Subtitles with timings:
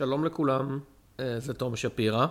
[0.00, 0.78] שלום לכולם,
[1.20, 2.26] אה, זה תום שפירא.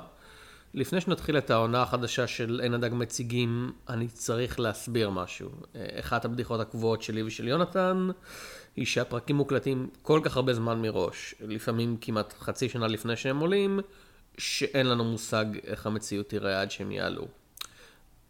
[0.74, 5.50] לפני שנתחיל את העונה החדשה של אין הדג מציגים, אני צריך להסביר משהו.
[5.76, 8.10] אה, אחת הבדיחות הקבועות שלי ושל יונתן,
[8.76, 13.80] היא שהפרקים מוקלטים כל כך הרבה זמן מראש, לפעמים כמעט חצי שנה לפני שהם עולים,
[14.38, 17.28] שאין לנו מושג איך המציאות תראה עד שהם יעלו.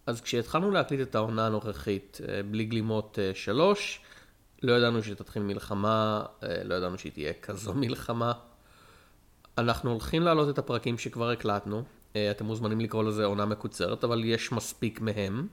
[0.06, 4.02] אז כשהתחלנו להקליט את העונה הנוכחית, אה, בלי גלימות שלוש,
[4.64, 6.24] לא ידענו שתתחיל מלחמה,
[6.64, 8.34] לא ידענו שהיא תהיה כזו מלחמה.
[9.60, 11.84] אנחנו הולכים להעלות את הפרקים שכבר הקלטנו,
[12.16, 15.48] אה, אתם מוזמנים לקרוא לזה עונה מקוצרת, אבל יש מספיק מהם.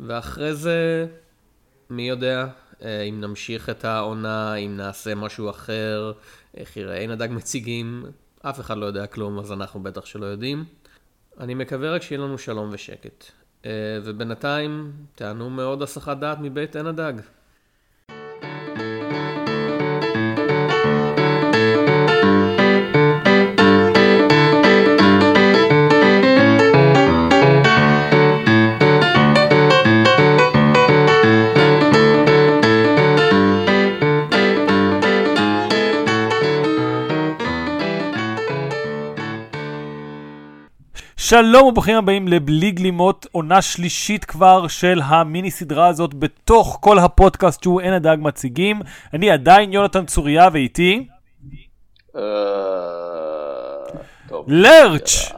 [0.00, 1.06] ואחרי זה,
[1.90, 2.46] מי יודע,
[2.82, 6.12] אה, אם נמשיך את העונה, אם נעשה משהו אחר,
[6.56, 8.04] איך יראה אין הדג מציגים,
[8.42, 10.64] אף אחד לא יודע כלום, אז אנחנו בטח שלא יודעים.
[11.40, 13.24] אני מקווה רק שיהיה לנו שלום ושקט.
[13.64, 13.70] אה,
[14.04, 17.12] ובינתיים, תענו מאוד הסחת דעת מבית עין הדג.
[41.28, 47.62] שלום וברוכים הבאים לבלי גלימות, עונה שלישית כבר של המיני סדרה הזאת בתוך כל הפודקאסט
[47.62, 48.80] שהוא אין הדג מציגים.
[49.14, 51.06] אני עדיין יונתן צוריה ואיתי.
[52.16, 52.22] אה,
[54.46, 55.32] לרץ'.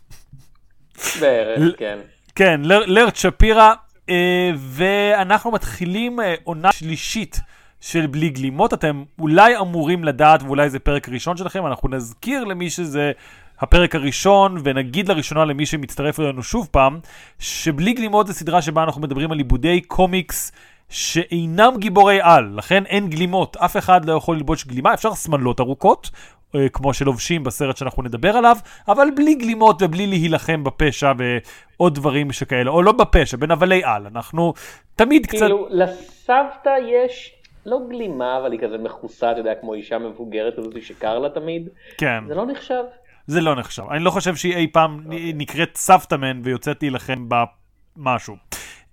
[1.20, 1.98] בערך, כן.
[2.34, 3.72] כן, לרץ' שפירא,
[4.10, 7.40] אה, ואנחנו מתחילים אה, עונה שלישית.
[7.80, 12.70] של בלי גלימות, אתם אולי אמורים לדעת, ואולי זה פרק ראשון שלכם, אנחנו נזכיר למי
[12.70, 13.12] שזה
[13.60, 16.98] הפרק הראשון, ונגיד לראשונה למי שמצטרף אלינו שוב פעם,
[17.38, 20.52] שבלי גלימות זה סדרה שבה אנחנו מדברים על עיבודי קומיקס
[20.88, 26.10] שאינם גיבורי על, לכן אין גלימות, אף אחד לא יכול ללבוש גלימה, אפשר שמלות ארוכות,
[26.54, 28.56] אה, כמו שלובשים בסרט שאנחנו נדבר עליו,
[28.88, 34.54] אבל בלי גלימות ובלי להילחם בפשע ועוד דברים שכאלה, או לא בפשע, בנבלי על, אנחנו
[34.96, 35.40] תמיד קצת...
[35.40, 37.34] כאילו, לסבתא יש
[37.66, 41.68] לא גלימה, אבל היא כזה מכוסה, אתה יודע, כמו אישה מבוגרת כזאת שקר לה תמיד.
[41.98, 42.24] כן.
[42.28, 42.84] זה לא נחשב.
[43.26, 43.82] זה לא נחשב.
[43.90, 45.04] אני לא חושב שהיא אי פעם okay.
[45.04, 45.32] אוקיי.
[45.32, 48.36] נקראת סבתאמן ויוצאת להילחם במשהו.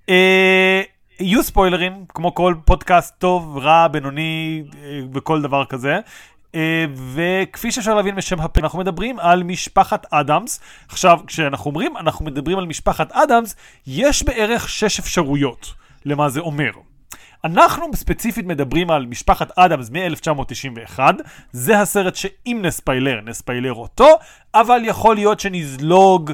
[0.10, 0.82] אה,
[1.20, 6.00] יהיו ספוילרים, כמו כל פודקאסט טוב, רע, בינוני אה, וכל דבר כזה.
[6.52, 6.54] Uh,
[7.14, 10.60] וכפי שאפשר להבין משם הפרק, אנחנו מדברים על משפחת אדמס.
[10.88, 13.56] עכשיו, כשאנחנו אומרים, אנחנו מדברים על משפחת אדמס,
[13.88, 15.74] יש בערך שש אפשרויות
[16.06, 16.72] למה זה אומר.
[17.44, 21.00] אנחנו ספציפית מדברים על משפחת אדמס מ-1991,
[21.52, 24.08] זה הסרט שאם נספיילר, נספיילר אותו,
[24.54, 26.32] אבל יכול להיות שנזלוג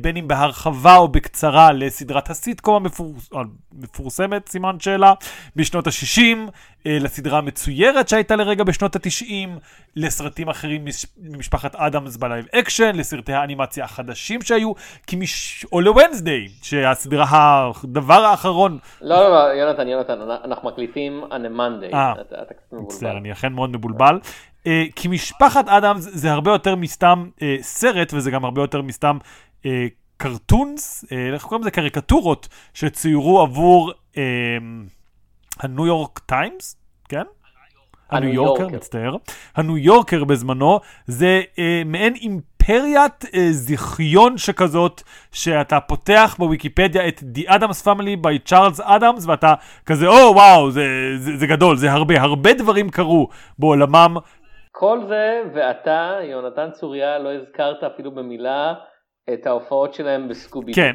[0.00, 2.86] בין אם בהרחבה או בקצרה לסדרת הסיטקום
[3.32, 5.12] המפורסמת, סימן שאלה,
[5.56, 6.20] בשנות ה-60,
[6.86, 9.48] אה, לסדרה המצוירת שהייתה לרגע בשנות ה-90,
[9.96, 10.84] לסרטים אחרים
[11.18, 14.72] ממשפחת אדמס ב live action, לסרטי האנימציה החדשים שהיו,
[15.06, 15.66] כמש...
[15.72, 18.78] או לוונסדיי, שהסדרה, הדבר האחרון...
[19.00, 22.14] לא, לא, לא, יונתן, יונתן, אנחנו מקליטים on a Monday, אה.
[22.88, 24.18] בסדר, אני אכן מאוד מבולבל.
[24.64, 29.18] Uh, כי משפחת אדמס זה הרבה יותר מסתם uh, סרט, וזה גם הרבה יותר מסתם
[30.22, 31.70] קרטונס, אה, אה, איך קוראים לזה?
[31.70, 34.22] קריקטורות שצוירו עבור אה,
[35.60, 36.76] הניו יורק טיימס,
[37.08, 37.22] כן?
[38.10, 39.16] הניו יורקר, מצטער.
[39.56, 45.02] הניו יורקר בזמנו זה אה, מעין אימפריית אה, זיכיון שכזאת,
[45.32, 49.54] שאתה פותח בוויקיפדיה את The Adams Family by Charles Adams, ואתה
[49.86, 50.84] כזה, או oh, וואו, זה,
[51.18, 54.16] זה, זה גדול, זה הרבה, הרבה דברים קרו בעולמם.
[54.74, 58.74] כל זה, ואתה, יונתן צוריה, לא הזכרת אפילו במילה
[59.32, 60.74] את ההופעות שלהם בסקובי.
[60.74, 60.92] כן.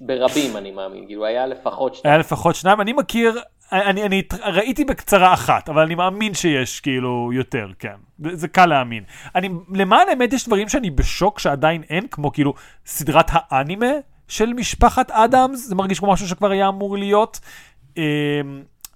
[0.00, 2.12] ברבים אני מאמין, כאילו היה לפחות שניים.
[2.12, 3.40] היה לפחות שניים, אני מכיר,
[3.72, 7.94] אני, אני ראיתי בקצרה אחת, אבל אני מאמין שיש כאילו יותר, כן.
[8.18, 9.04] זה, זה קל להאמין.
[9.34, 12.54] אני, למען האמת יש דברים שאני בשוק שעדיין אין, כמו כאילו
[12.86, 13.92] סדרת האנימה
[14.28, 17.40] של משפחת אדמס, זה מרגיש כמו משהו שכבר היה אמור להיות.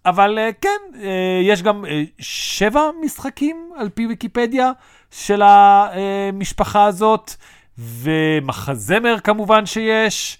[0.06, 4.72] אבל אה, כן, אה, יש גם אה, שבע משחקים על פי ויקיפדיה.
[5.12, 7.30] של המשפחה הזאת,
[7.78, 10.38] ומחזמר כמובן שיש,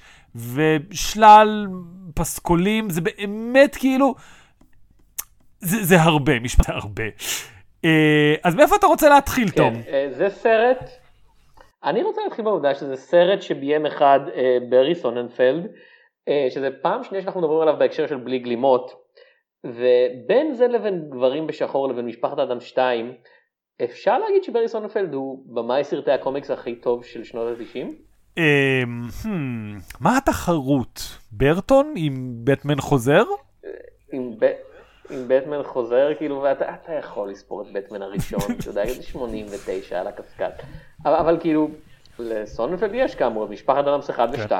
[0.55, 1.67] ושלל
[2.15, 4.15] פסקולים, זה באמת כאילו,
[5.61, 7.05] זה, זה הרבה, משפט הרבה.
[8.43, 9.75] אז מאיפה אתה רוצה להתחיל, כן, תום?
[10.11, 10.91] זה סרט,
[11.85, 14.21] אני רוצה להתחיל בעובדה שזה סרט שביים אחד
[14.71, 15.67] ברי סוננפלד,
[16.51, 18.93] שזה פעם שנייה שאנחנו מדברים עליו בהקשר של בלי גלימות,
[19.65, 23.15] ובין זה לבין גברים בשחור לבין משפחת אדם 2,
[23.85, 27.87] אפשר להגיד שברי סוננפלד הוא במאי סרטי הקומיקס הכי טוב של שנות ה-90?
[28.37, 28.43] אמ,
[29.23, 31.01] hmm, מה התחרות?
[31.33, 33.23] ברטון עם בטמן חוזר?
[34.13, 34.31] עם
[35.29, 40.07] בטמן חוזר, כאילו, ואתה אתה יכול לספור את בטמן הראשון, אתה יודע, זה 89 על
[40.07, 40.51] הקשקש.
[41.05, 41.69] אבל, כאילו,
[42.19, 44.53] לסוננפלד יש כאמור את משפחת אדמס 1 ו-2,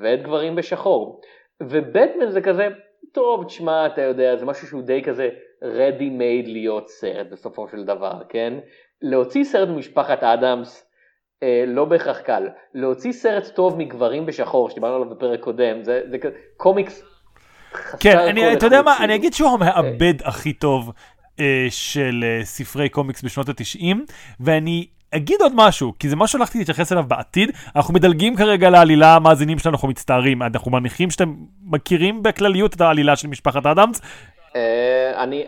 [0.00, 1.20] ואת גברים בשחור.
[1.62, 2.68] ובטמן זה כזה,
[3.12, 5.28] טוב, תשמע, אתה יודע, זה משהו שהוא די כזה
[5.62, 8.54] ready made להיות סרט בסופו של דבר, כן?
[9.02, 10.86] להוציא סרט ממשפחת אדמס,
[11.42, 12.48] אה, לא בהכרח קל.
[12.74, 16.16] להוציא סרט טוב מגברים בשחור, שדיברנו עליו בפרק קודם, זה, זה
[16.56, 17.04] קומיקס
[18.00, 20.92] כן, אני, אתה יודע מה, אני אגיד שהוא המעבד הכי טוב
[21.40, 23.96] אה, של אה, ספרי קומיקס בשנות ה-90,
[24.40, 24.86] ואני
[25.16, 27.50] אגיד עוד משהו, כי זה משהו שהלכתי להתייחס אליו בעתיד.
[27.76, 30.42] אנחנו מדלגים כרגע על העלילה, המאזינים שלנו, אנחנו מצטערים.
[30.42, 31.34] אנחנו מניחים שאתם
[31.66, 34.00] מכירים בכלליות את העלילה של משפחת אדמס.
[34.00, 34.52] Uh,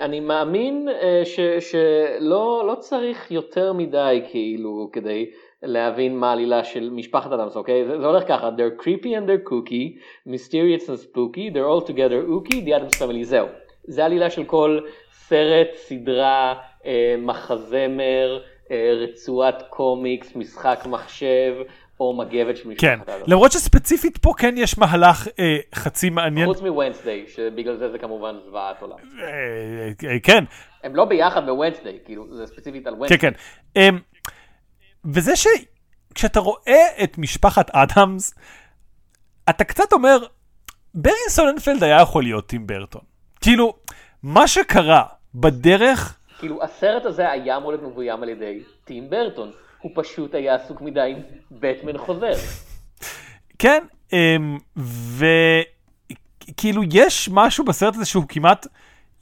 [0.00, 5.26] אני, מאמין uh, שלא לא צריך יותר מדי כאילו כדי
[5.62, 7.84] להבין מה העלילה של משפחת אדמס, אוקיי?
[7.84, 12.54] זה, הולך ככה, they're creepy and they're kooky, mysterious and spooky, they're all together ooky,
[12.54, 13.46] the Adams family, זהו.
[13.84, 14.80] זה העלילה של כל
[15.12, 16.54] סרט, סדרה,
[16.86, 21.54] אה, מחזמר, אה, רצועת קומיקס, משחק מחשב.
[22.02, 23.20] או מגבת של משפחת כן.
[23.26, 26.46] למרות שספציפית פה כן יש מהלך אה, חצי מעניין.
[26.46, 28.96] חוץ מוונסדיי, שבגלל זה זה כמובן זוועת עולם.
[29.20, 30.44] אה, אה, כן.
[30.82, 33.18] הם לא ביחד בוונסדיי, כאילו, זה ספציפית על וונסדיי.
[33.18, 33.80] כן, כן.
[33.80, 33.88] אה,
[35.04, 38.34] וזה שכשאתה רואה את משפחת אדמס,
[39.50, 40.18] אתה קצת אומר,
[40.94, 43.02] ברי סולנפלד היה יכול להיות טים ברטון.
[43.40, 43.74] כאילו,
[44.22, 45.04] מה שקרה
[45.34, 46.18] בדרך...
[46.42, 49.50] כאילו, הסרט הזה היה אמור להיות מבוים על ידי טים ברטון.
[49.80, 51.18] הוא פשוט היה עסוק מדי עם
[51.50, 52.32] בטמן חוזר.
[53.58, 54.58] כן, אמ,
[56.46, 58.66] וכאילו יש משהו בסרט הזה שהוא כמעט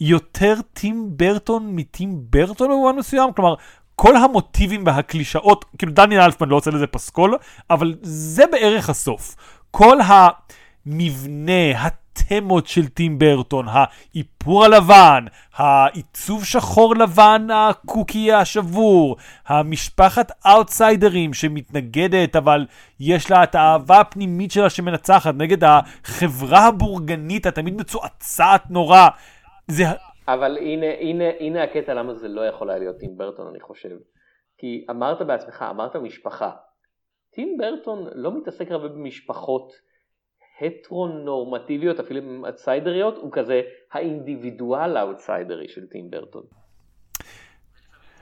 [0.00, 3.54] יותר טים ברטון מטים ברטון במובן מסוים, כלומר,
[3.96, 7.36] כל המוטיבים והקלישאות, כאילו דניאל אלפמן לא עושה לזה פסקול,
[7.70, 9.36] אבל זה בערך הסוף.
[9.70, 15.24] כל המבנה, התמות של טים ברטון, האיפור הלבן,
[15.56, 19.16] העיצוב שחור לבן הקוקי השבור,
[19.46, 22.66] המשפחת אאוטסיידרים שמתנגדת אבל
[23.00, 29.08] יש לה את האהבה הפנימית שלה שמנצחת נגד החברה הבורגנית התמיד מצועצעת נורא.
[29.68, 29.84] זה
[30.28, 33.96] אבל הנה, הנה, הנה הקטע למה זה לא יכול היה להיות טים ברטון אני חושב.
[34.58, 36.50] כי אמרת בעצמך, אמרת משפחה.
[37.32, 39.72] טים ברטון לא מתעסק הרבה במשפחות
[40.60, 43.62] הטרונורמטיביות, אפילו אאוטסיידריות, הוא כזה
[43.92, 46.42] האינדיבידואל האאוטסיידרי של טים ברטון.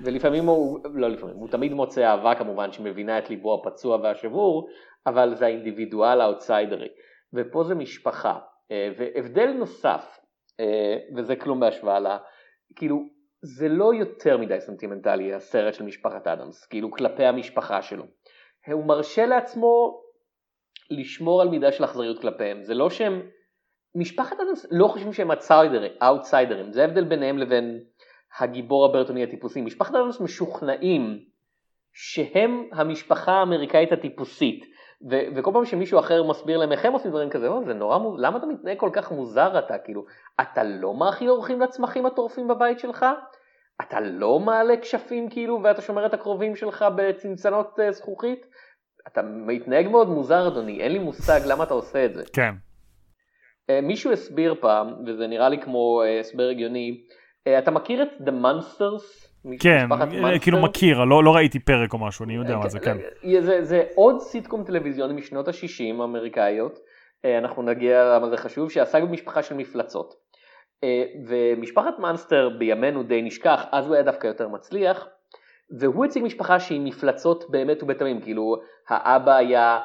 [0.01, 4.69] ולפעמים הוא, לא לפעמים, הוא תמיד מוצא אהבה כמובן שמבינה את ליבו הפצוע והשבור,
[5.07, 6.89] אבל זה האינדיבידואל האאוטסיידרי.
[7.35, 8.39] ופה זה משפחה.
[8.71, 10.19] אה, והבדל נוסף
[10.61, 12.19] אה, וזה כלום בהשוואה לה,
[12.77, 13.03] כאילו
[13.43, 18.05] זה לא יותר מדי סנטימנטלי הסרט של משפחת אדמס, כאילו כלפי המשפחה שלו.
[18.73, 20.01] הוא מרשה לעצמו
[20.91, 23.23] לשמור על מידה של אכזריות כלפיהם, זה לא שהם,
[23.95, 25.31] משפחת אדמס לא חושבים שהם
[26.03, 27.81] אאוטסיידרים, זה ההבדל ביניהם לבין
[28.39, 31.25] הגיבור הברטוני הטיפוסי, משפחת אדמס משוכנעים
[31.93, 34.65] שהם המשפחה האמריקאית הטיפוסית,
[35.11, 38.23] ו- וכל פעם שמישהו אחר מסביר להם איך הם עושים דברים כזה, זה נורא מוזר,
[38.23, 40.05] למה אתה מתנהג כל כך מוזר אתה, כאילו,
[40.41, 43.07] אתה לא מאכיל אורחים לצמחים הטורפים בבית שלך?
[43.81, 48.47] אתה לא מעלה כשפים כאילו ואתה שומר את הקרובים שלך בצנצנות uh, זכוכית?
[49.13, 52.23] אתה מתנהג מאוד מוזר אדוני, אין לי מושג למה אתה עושה את זה.
[52.33, 52.55] כן.
[53.71, 57.01] Uh, מישהו הסביר פעם, וזה נראה לי כמו uh, הסבר הגיוני,
[57.49, 59.29] uh, אתה מכיר את The Monsters?
[59.61, 62.97] כן, אה, כאילו מכיר, לא, לא ראיתי פרק או משהו, אני יודע מה זה, כן.
[63.25, 66.79] אה, זה, זה עוד סיטקום טלוויזיוני משנות ה-60 האמריקאיות,
[67.25, 70.15] אה, אנחנו נגיע למה זה חשוב, שעסק במשפחה של מפלצות.
[71.29, 75.07] ומשפחת מאנסטר בימינו די נשכח, אז הוא היה דווקא יותר מצליח,
[75.71, 78.57] והוא הציג משפחה שהיא מפלצות באמת ובתמים, כאילו
[78.89, 79.81] האבא היה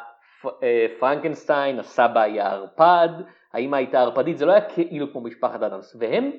[1.00, 3.10] פרנקנסטיין, הסבא היה ערפד,
[3.54, 6.32] האמא הייתה ערפדית, זה לא היה כאילו כמו משפחת אדמס, והם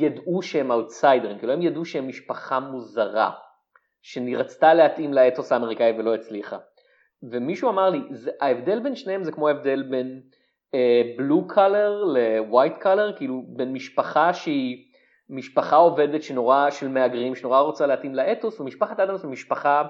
[0.00, 3.30] ידעו שהם אאוטסיידרים, כאילו הם ידעו שהם משפחה מוזרה,
[4.02, 6.58] שרצתה להתאים לאתוס האמריקאי ולא הצליחה.
[7.30, 10.20] ומישהו אמר לי, זה, ההבדל בין שניהם זה כמו ההבדל בין
[11.16, 14.76] בלו קלר לווייט קלר, כאילו בין משפחה שהיא
[15.30, 19.82] משפחה עובדת שנורא, של מהגרים, שנורא רוצה להתאים לאתוס, ומשפחת אדמס זה משפחה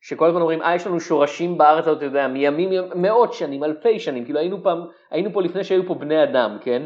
[0.00, 4.24] שכל הזמן אומרים, אה, יש לנו שורשים בארץ, אתה יודע, מימים, מאות שנים, אלפי שנים,
[4.24, 6.82] כאילו היינו פעם, היינו פה לפני שהיו פה בני אדם, כן?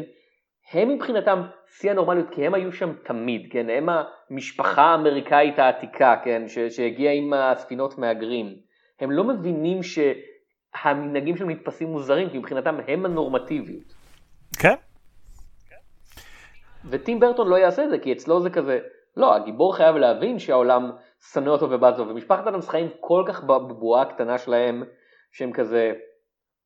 [0.73, 3.69] הם מבחינתם שיא הנורמליות, כי הם היו שם תמיד, כן?
[3.69, 3.89] הם
[4.29, 6.43] המשפחה האמריקאית העתיקה, כן?
[6.69, 8.55] שהגיעה עם הספינות מהגרים.
[8.99, 13.96] הם לא מבינים שהמנהגים שלהם נתפסים מוזרים, כי מבחינתם הם הנורמטיביות.
[16.89, 18.79] וטים ברטון לא יעשה את זה, כי אצלו זה כזה,
[19.17, 20.91] לא, הגיבור חייב להבין שהעולם
[21.31, 24.83] שנוא אותו ובז לו, ומשפחת אדמס חיים כל כך בבועה הקטנה שלהם,
[25.31, 25.93] שהם כזה,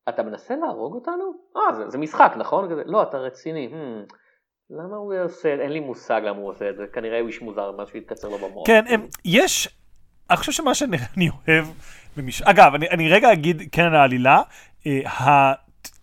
[0.09, 1.33] אתה מנסה להרוג אותנו?
[1.57, 2.71] אה, זה, זה משחק, נכון?
[2.71, 3.69] כזה, לא, אתה רציני.
[3.71, 4.13] Hmm,
[4.69, 7.71] למה הוא עושה, אין לי מושג למה הוא עושה את זה, כנראה הוא איש מוזר,
[7.77, 8.67] משהו התקצר לו במוח.
[8.67, 9.69] כן, הם, יש,
[10.29, 11.65] אני חושב שמה שאני אני אוהב,
[12.17, 12.41] במש...
[12.41, 14.41] אגב, אני, אני רגע אגיד כן על העלילה,
[14.87, 15.53] אה, ה...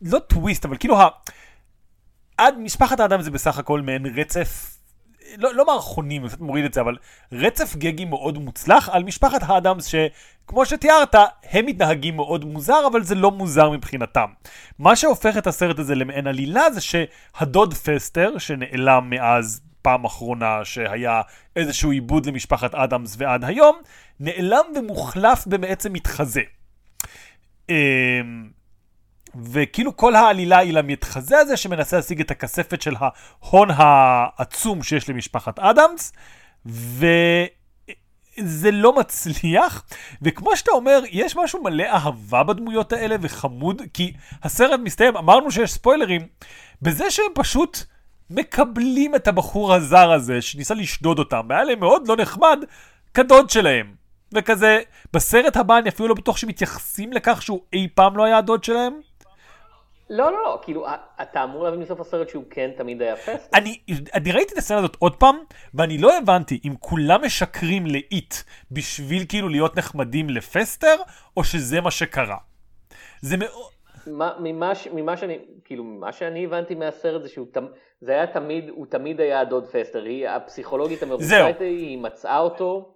[0.02, 1.08] לא טוויסט, אבל כאילו ה...
[2.38, 4.76] עד משפחת האדם זה בסך הכל מעין רצף,
[5.36, 6.96] לא, לא מערכונים, אני מוריד את זה, אבל
[7.32, 11.14] רצף גגי מאוד מוצלח על משפחת האדמס, שכמו שתיארת,
[11.50, 14.26] הם מתנהגים מאוד מוזר, אבל זה לא מוזר מבחינתם.
[14.78, 21.22] מה שהופך את הסרט הזה למעין עלילה זה שהדוד פסטר, שנעלם מאז פעם אחרונה שהיה
[21.56, 23.76] איזשהו עיבוד למשפחת אדמס ועד היום,
[24.20, 26.42] נעלם ומוחלף במעצם מתחזה.
[29.36, 35.58] וכאילו כל העלילה היא למתחזה הזה שמנסה להשיג את הכספת של ההון העצום שיש למשפחת
[35.58, 36.12] אדמס,
[36.66, 39.84] וזה לא מצליח,
[40.22, 45.72] וכמו שאתה אומר, יש משהו מלא אהבה בדמויות האלה וחמוד, כי הסרט מסתיים, אמרנו שיש
[45.72, 46.26] ספוילרים,
[46.82, 47.78] בזה שהם פשוט
[48.30, 52.58] מקבלים את הבחור הזר הזה שניסה לשדוד אותם, והיה להם מאוד לא נחמד
[53.14, 53.94] כדוד שלהם.
[54.34, 54.80] וכזה,
[55.12, 58.92] בסרט הבא אני אפילו לא בטוח שמתייחסים לכך שהוא אי פעם לא היה הדוד שלהם.
[60.10, 60.86] לא, לא, לא, כאילו,
[61.22, 63.54] אתה אמור להבין מסוף הסרט שהוא כן תמיד היה פסט.
[63.54, 63.78] אני,
[64.14, 65.36] אני ראיתי את הסצנה הזאת עוד פעם,
[65.74, 68.34] ואני לא הבנתי אם כולם משקרים לאיט
[68.70, 70.96] בשביל כאילו להיות נחמדים לפסטר,
[71.36, 72.36] או שזה מה שקרה.
[73.20, 73.70] זה מאוד...
[74.06, 77.46] ממה, ממה שאני, כאילו, מה שאני הבנתי מהסרט זה שהוא,
[78.00, 82.94] זה היה תמיד, הוא תמיד היה הדוד פסטר, היא הפסיכולוגית המרושעת, היא מצאה אותו.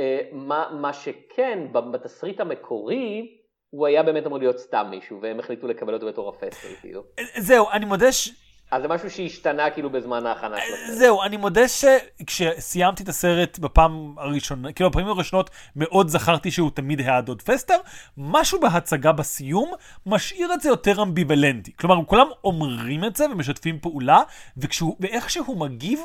[0.00, 3.35] אה, מה, מה שכן, בתסריט המקורי,
[3.70, 7.02] הוא היה באמת אמור להיות סתם מישהו, והם החליטו לקבל אותו בתור הפסטר, כאילו.
[7.38, 8.30] זהו, אני מודה ש...
[8.70, 10.96] אז זה משהו שהשתנה כאילו בזמן ההכנה של הסרט.
[10.98, 17.00] זהו, אני מודה שכשסיימתי את הסרט בפעם הראשונה, כאילו בפעמים הראשונות מאוד זכרתי שהוא תמיד
[17.00, 17.76] היה דוד פסטר,
[18.16, 19.72] משהו בהצגה בסיום
[20.06, 21.72] משאיר את זה יותר אמביוולנטי.
[21.76, 24.22] כלומר, כולם אומרים את זה ומשתפים פעולה,
[24.56, 26.00] וכשהוא, ואיך שהוא מגיב,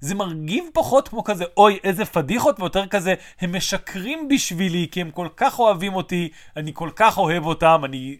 [0.00, 5.10] זה מרגיב פחות כמו כזה, אוי, איזה פדיחות, ויותר כזה, הם משקרים בשבילי, כי הם
[5.10, 8.16] כל כך אוהבים אותי, אני כל כך אוהב אותם, אני...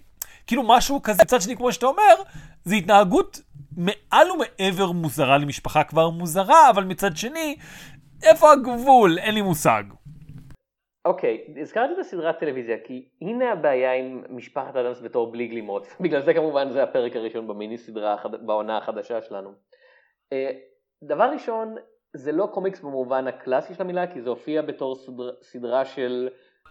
[0.47, 2.15] כאילו משהו כזה, מצד שני, כמו שאתה אומר,
[2.65, 3.41] זה התנהגות
[3.77, 7.57] מעל ומעבר מוזרה למשפחה כבר מוזרה, אבל מצד שני,
[8.23, 9.19] איפה הגבול?
[9.19, 9.83] אין לי מושג.
[11.07, 15.87] אוקיי, okay, הזכרתי את הסדרת טלוויזיה, כי הנה הבעיה עם משפחת אדמס בתור בלי גלימות.
[16.01, 18.17] בגלל זה כמובן זה הפרק הראשון במיני סדרה,
[18.47, 19.53] בעונה החדשה שלנו.
[20.33, 20.51] אה,
[21.05, 21.75] דבר ראשון,
[22.17, 26.29] זה לא קומיקס במובן הקלאסי של המילה, כי זה הופיע בתור סדר, סדרה של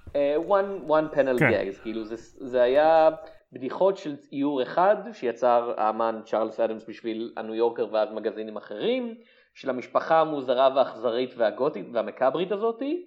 [0.07, 0.11] uh,
[0.47, 1.49] one, one panel כן.
[1.49, 2.15] gags, כאילו זה,
[2.47, 3.09] זה היה
[3.51, 9.15] בדיחות של איור אחד שיצר האמן צ'ארלס אדמס בשביל הניו יורקר ואז מגזינים אחרים,
[9.53, 13.05] של המשפחה המוזרה והאכזרית והגותית והמקאברית הזאתי.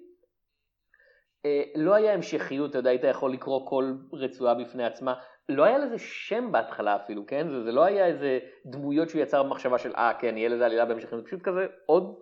[1.47, 5.13] Uh, לא היה המשכיות, אתה יודע, היית יכול לקרוא כל רצועה בפני עצמה,
[5.49, 7.47] לא היה לזה שם בהתחלה אפילו, כן?
[7.49, 10.85] זה, זה לא היה איזה דמויות שהוא יצר במחשבה של אה כן, יהיה לזה עלילה
[10.85, 12.15] בהמשך, זה פשוט כזה עוד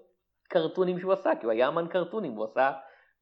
[0.49, 2.71] קרטונים שהוא עשה, כי הוא היה אמן קרטונים, הוא עשה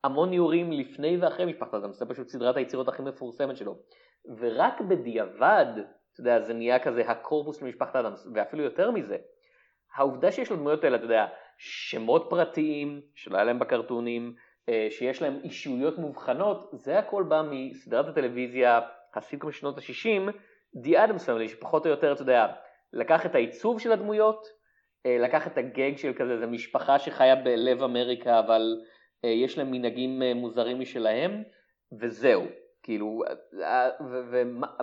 [0.03, 3.77] המון איורים לפני ואחרי משפחת אדם, זה פשוט סדרת היצירות הכי מפורסמת שלו.
[4.37, 5.65] ורק בדיעבד,
[6.13, 9.17] אתה יודע, זה נהיה כזה הקורפוס של משפחת אדם, ואפילו יותר מזה,
[9.95, 14.35] העובדה שיש לדמויות האלה, אתה יודע, שמות פרטיים שלא היה להם בקרטונים,
[14.69, 18.79] אה, שיש להם אישויות מובחנות, זה הכל בא מסדרת הטלוויזיה
[19.17, 20.31] הסיטקום של שנות ה-60,
[20.75, 22.47] The Adams Family, שפחות או יותר, אתה יודע,
[22.93, 24.47] לקח את העיצוב של הדמויות,
[25.05, 28.81] אה, לקח את הגג של כזה, זו משפחה שחיה בלב אמריקה, אבל
[29.25, 31.43] אה, יש להם מנהגים אה, מוזרים משלהם,
[31.99, 32.43] וזהו.
[32.83, 33.21] כאילו,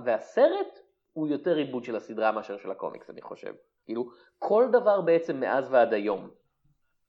[0.04, 0.78] והסרט
[1.12, 3.52] הוא יותר עיבוד של הסדרה מאשר של הקומיקס, אני חושב.
[3.84, 6.30] כאילו, כל דבר בעצם מאז ועד היום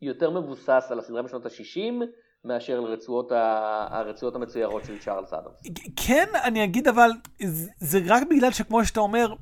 [0.02, 2.04] יותר מבוסס על הסדרה משנות ה-60,
[2.46, 3.88] מאשר לרצועות ה...
[3.90, 5.86] הרצועות המצוירות של צ'ארלס אדמס.
[5.96, 7.10] כן, אני אגיד, אבל
[7.80, 9.34] זה רק בגלל שכמו שאתה אומר,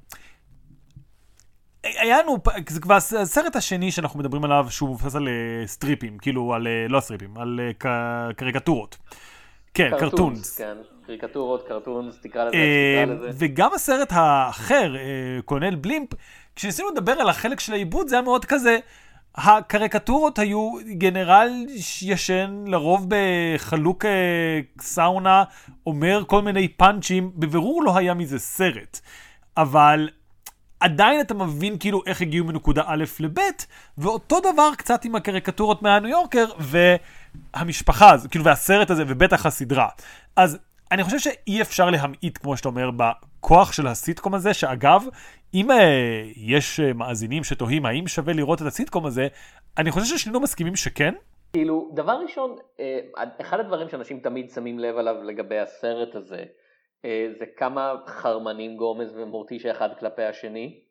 [1.83, 2.37] היה לנו,
[2.69, 6.85] זה כבר הסרט השני שאנחנו מדברים עליו שהוא מבוסס על אה, סטריפים, כאילו על, אה,
[6.89, 8.97] לא סטריפים, על אה, קריקטורות.
[9.73, 10.57] כן, קרטונס.
[10.57, 13.29] כן, קריקטורות, קרטונס, תקרא לזה תקרא לזה.
[13.33, 14.93] וגם הסרט האחר,
[15.45, 16.09] קולנל בלימפ,
[16.55, 18.77] כשניסינו לדבר על החלק של העיבוד, זה היה מאוד כזה,
[19.35, 21.49] הקריקטורות היו גנרל
[22.01, 25.43] ישן, לרוב בחלוק אה, סאונה,
[25.85, 28.99] אומר כל מיני פאנצ'ים, בבירור לא היה מזה סרט.
[29.57, 30.09] אבל
[30.79, 33.39] עדיין אתה מבין כאילו איך הגיעו מנקודה א' לב',
[33.97, 39.87] ואותו דבר קצת עם הקריקטורות מהניו יורקר, והמשפחה, כאילו, והסרט הזה, ובטח הסדרה.
[40.35, 40.57] אז
[40.91, 45.03] אני חושב שאי אפשר להמעיט, כמו שאתה אומר, בכוח של הסיטקום הזה, שאגב,
[45.53, 45.73] אם uh,
[46.35, 49.27] יש uh, מאזינים שתוהים האם שווה לראות את הסיטקום הזה,
[49.77, 51.13] אני חושב ששנינו מסכימים שכן.
[51.53, 56.43] כאילו, דבר ראשון, uh, אחד הדברים שאנשים תמיד שמים לב עליו לגבי הסרט הזה,
[57.39, 60.81] זה כמה חרמנים גומז ומורטישה אחד כלפי השני.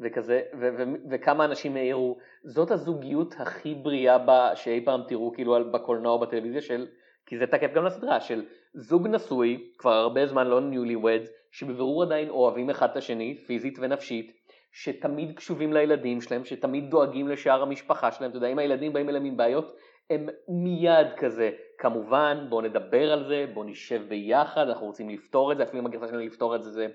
[0.00, 5.72] וכזה, ו- ו- וכמה אנשים העירו, זאת הזוגיות הכי בריאה בה, שאי פעם תראו כאילו
[5.72, 6.86] בקולנוע או בטלוויזיה של,
[7.28, 8.44] כי זה תקף גם לסדרה, של
[8.74, 14.32] זוג נשוי, כבר הרבה זמן לא ניולי-וודס, שבבירור עדיין אוהבים אחד את השני, פיזית ונפשית,
[14.72, 19.24] שתמיד קשובים לילדים שלהם, שתמיד דואגים לשאר המשפחה שלהם, אתה יודע, אם הילדים באים אליהם
[19.24, 19.76] עם בעיות,
[20.10, 25.56] הם מיד כזה, כמובן, בואו נדבר על זה, בואו נשב ביחד, אנחנו רוצים לפתור את
[25.56, 26.86] זה, אפילו אם הגרסה שלנו לפתור את זה, זה,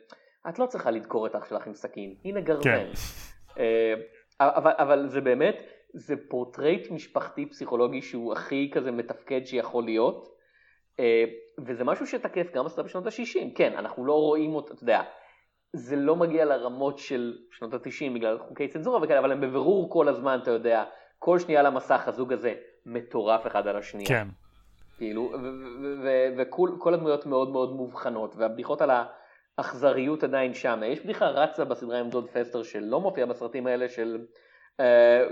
[0.49, 2.63] את לא צריכה לדקור את אח שלך עם סכין, הנה גרזן.
[2.63, 2.85] כן.
[3.59, 3.93] אה,
[4.41, 5.61] אבל, אבל זה באמת,
[5.93, 10.29] זה פורטרייט משפחתי פסיכולוגי שהוא הכי כזה מתפקד שיכול להיות,
[11.00, 11.23] אה,
[11.65, 15.01] וזה משהו שתקף גם בסדר בשנות ה-60, כן, אנחנו לא רואים אותו, אתה יודע,
[15.73, 20.07] זה לא מגיע לרמות של שנות ה-90 בגלל חוקי צנזורה וכאלה, אבל הם בבירור כל
[20.07, 20.83] הזמן, אתה יודע,
[21.19, 22.53] כל שנייה על המסך הזוג הזה
[22.85, 24.07] מטורף אחד על השנייה.
[24.07, 24.27] כן.
[24.97, 25.31] כאילו,
[26.38, 28.89] וכל הדמויות מאוד מאוד מובחנות, והבדיחות על
[29.57, 30.81] האכזריות עדיין שם.
[30.85, 34.25] יש בדיחה רצה בסדרה עם דוד פסטר שלא מופיע בסרטים האלה של...
[34.82, 34.84] Uh,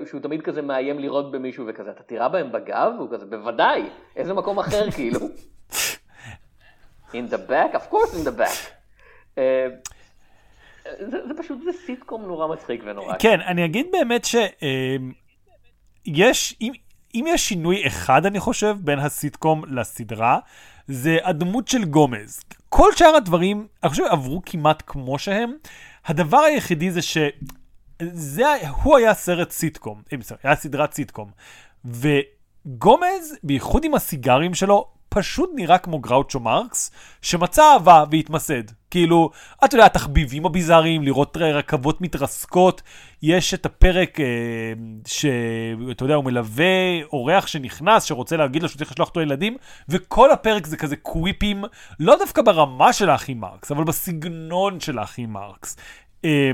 [0.10, 2.92] שהוא תמיד כזה מאיים לירות במישהו וכזה, אתה תירה בהם בגב?
[3.00, 3.84] הוא כזה, בוודאי,
[4.16, 5.20] איזה מקום אחר כאילו.
[7.12, 7.76] in the back?
[7.76, 8.72] of course in the back.
[9.36, 9.40] Uh,
[11.00, 13.16] זה, זה פשוט, זה סיטקום נורא מצחיק ונורא.
[13.20, 14.46] כן, אני אגיד באמת שיש,
[16.62, 16.72] אם,
[17.16, 20.40] אם יש שינוי אחד, אני חושב, בין הסיטקום לסדרה,
[20.88, 22.44] זה הדמות של גומז.
[22.70, 25.54] כל שאר הדברים, אני חושב, עברו כמעט כמו שהם.
[26.06, 27.18] הדבר היחידי זה ש...
[28.14, 28.46] זה,
[28.84, 31.32] הוא היה סרט סיטקום, אה, היה סדרת סיטקום.
[31.86, 36.92] וגומז, בייחוד עם הסיגרים שלו, פשוט נראה כמו גראוצ'ו מרקס,
[37.22, 38.64] שמצא אהבה והתמסד.
[38.92, 39.30] כאילו,
[39.66, 42.82] אתה יודע, התחביבים הביזאריים, לראות רכבות מתרסקות,
[43.22, 44.26] יש את הפרק אה,
[45.08, 49.58] שאתה יודע, הוא מלווה אורח שנכנס, שרוצה להגיד לו שהוא צריך לשלוח אותו ילדים,
[49.90, 51.64] וכל הפרק זה כזה קוויפים,
[52.00, 55.78] לא דווקא ברמה של האחים מרקס, אבל בסגנון של האחים מרקס.
[56.26, 56.52] אה,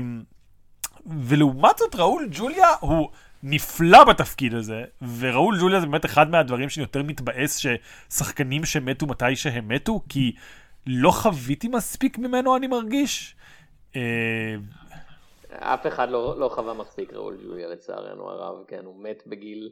[1.06, 3.08] ולעומת זאת, ראול ג'וליה הוא...
[3.42, 4.84] נפלא בתפקיד הזה,
[5.18, 10.32] וראול ג'וליה זה באמת אחד מהדברים שאני יותר מתבאס ששחקנים שמתו מתי שהם מתו, כי
[10.86, 13.36] לא חוויתי מספיק ממנו, אני מרגיש.
[13.96, 14.54] אה,
[15.50, 19.70] אף אחד לא, לא חווה מספיק ראול ג'וליה לצערנו הרב, כן, הוא מת בגיל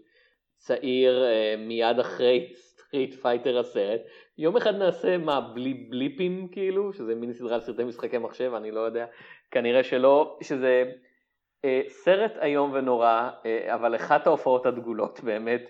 [0.59, 4.01] צעיר אה, מיד אחרי Street Fighter הסרט.
[4.39, 8.81] יום אחד נעשה מה, בלי בליפים כאילו, שזה מין סדרה סרטי משחקי מחשב, אני לא
[8.81, 9.07] יודע,
[9.51, 10.85] כנראה שלא, שזה
[11.89, 13.31] סרט איום ונורא,
[13.67, 15.63] אבל אחת ההופעות הדגולות באמת.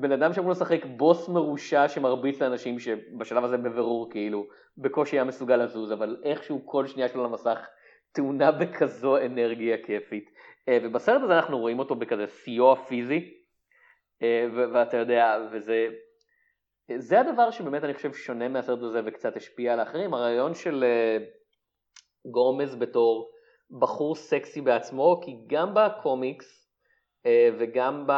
[0.00, 4.46] בן אדם שאמור לשחק בוס מרושע שמרביץ לאנשים שבשלב הזה בבירור כאילו
[4.78, 7.68] בקושי היה מסוגל לזוז, אבל איכשהו כל שנייה שלו למסך
[8.12, 10.30] טעונה בכזו אנרגיה כיפית.
[10.68, 13.34] אה, ובסרט הזה אנחנו רואים אותו בכזה סיוע פיזי,
[14.22, 15.88] אה, ואתה יודע, וזה...
[16.96, 21.18] זה הדבר שבאמת אני חושב שונה מהסרט הזה וקצת השפיע על האחרים, הרעיון של אה,
[22.30, 23.31] גורמז בתור
[23.78, 26.68] בחור סקסי בעצמו, כי גם בקומיקס
[27.58, 28.12] וגם ב...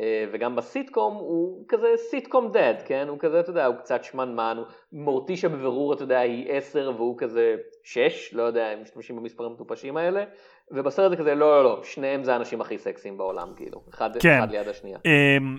[0.00, 3.08] אה, וגם בסיטקום הוא כזה סיטקום דד, כן?
[3.08, 7.54] הוא כזה, אתה יודע, הוא קצת שמנמן, מורטישה בבירור, אתה יודע, היא עשר והוא כזה
[7.84, 10.24] שש, לא יודע, הם משתמשים במספרים המטופשים האלה,
[10.70, 14.38] ובסרט זה כזה, לא, לא, לא, שניהם זה האנשים הכי סקסיים בעולם, כאילו, אחד, כן.
[14.38, 14.98] אחד ליד השנייה.
[15.04, 15.58] אמ,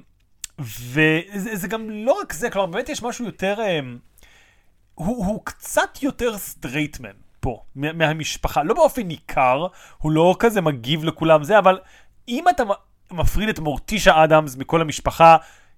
[0.59, 3.97] וזה גם לא רק זה, כלומר, באמת יש משהו יותר, אמ,
[4.93, 11.03] הוא, הוא קצת יותר straight man פה, מהמשפחה, לא באופן ניכר, הוא לא כזה מגיב
[11.03, 11.79] לכולם זה, אבל
[12.27, 12.63] אם אתה
[13.11, 15.37] מפריד את מורטישה אדמס מכל המשפחה,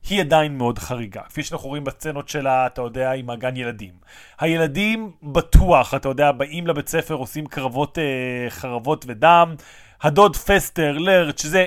[0.09, 1.21] היא עדיין מאוד חריגה.
[1.21, 3.93] כפי שאנחנו רואים בסצנות שלה, אתה יודע, עם הגן ילדים.
[4.39, 9.55] הילדים בטוח, אתה יודע, באים לבית ספר, עושים קרבות אה, חרבות ודם.
[10.01, 11.65] הדוד פסטר, לרט, שזה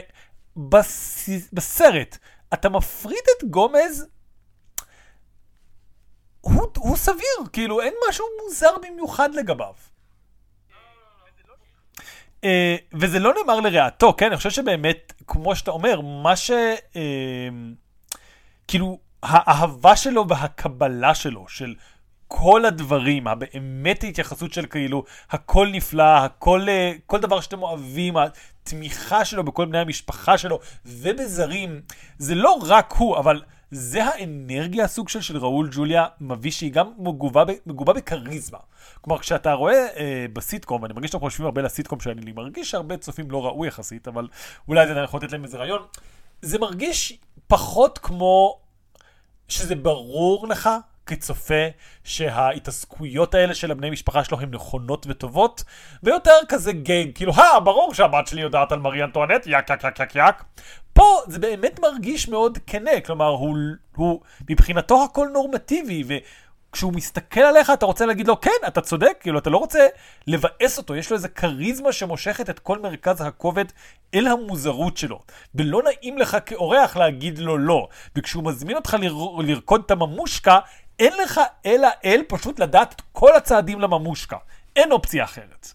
[0.56, 1.28] בס...
[1.52, 2.18] בסרט.
[2.54, 4.06] אתה מפריד את גומז,
[6.40, 9.91] הוא, הוא סביר, כאילו אין משהו מוזר במיוחד לגביו.
[12.42, 12.44] Uh,
[12.92, 14.26] וזה לא נאמר לרעתו, כן?
[14.26, 16.50] אני חושב שבאמת, כמו שאתה אומר, מה ש...
[16.92, 16.96] Uh,
[18.68, 21.74] כאילו, האהבה שלו והקבלה שלו, של
[22.28, 29.24] כל הדברים, הבאמת ההתייחסות של כאילו, הכל נפלא, הכל, uh, כל דבר שאתם אוהבים, התמיכה
[29.24, 31.80] שלו בכל בני המשפחה שלו, ובזרים,
[32.18, 33.42] זה לא רק הוא, אבל
[33.74, 38.58] זה האנרגיה הסוג של, של ראול ג'וליה מביא שהיא גם מגובה, מגובה בכריזמה.
[39.00, 43.30] כלומר, כשאתה רואה אה, בסיטקום, ואני מרגיש שאתם חושבים הרבה לסיטקום שאני מרגיש שהרבה צופים
[43.30, 44.28] לא ראו יחסית, אבל
[44.68, 45.82] אולי זה יכול לתת להם איזה רעיון,
[46.42, 48.60] זה מרגיש פחות כמו
[49.48, 50.70] שזה ברור לך
[51.06, 51.64] כצופה
[52.04, 55.64] שההתעסקויות האלה של הבני משפחה שלו הן נכונות וטובות,
[56.02, 60.00] ויותר כזה גייג, כאילו, אה, ברור שהבת שלי יודעת על מרי אנטואנט, יק יק יק
[60.00, 60.44] יק יק.
[60.92, 63.56] פה זה באמת מרגיש מאוד כנה, כלומר, הוא,
[63.96, 66.20] הוא מבחינתו הכל נורמטיבי,
[66.72, 69.86] כשהוא מסתכל עליך, אתה רוצה להגיד לו, כן, אתה צודק, כאילו, אתה לא רוצה
[70.26, 73.64] לבאס אותו, יש לו איזה כריזמה שמושכת את כל מרכז הכובד
[74.14, 75.20] אל המוזרות שלו.
[75.54, 77.88] ולא נעים לך כאורח להגיד לו לא.
[78.16, 80.58] וכשהוא מזמין אותך ל- לרקוד את הממושקה,
[80.98, 84.36] אין לך אלא אל פשוט לדעת את כל הצעדים לממושקה.
[84.76, 85.72] אין אופציה אחרת.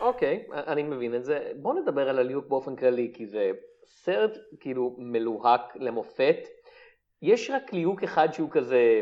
[0.00, 1.52] אה, אוקיי, אני מבין את זה.
[1.56, 3.50] בוא נדבר על הליהוק באופן כללי, כי זה
[3.86, 6.36] סרט כאילו מלוהק למופת.
[7.22, 9.00] יש רק ליהוק אחד שהוא כזה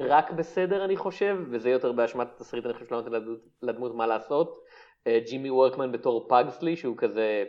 [0.00, 4.06] רק בסדר אני חושב, וזה יותר באשמת התסריט אני חושב שלא נותן לדמות, לדמות מה
[4.06, 4.58] לעשות.
[5.06, 7.44] אה, ג'ימי וורקמן בתור פאגסלי שהוא כזה...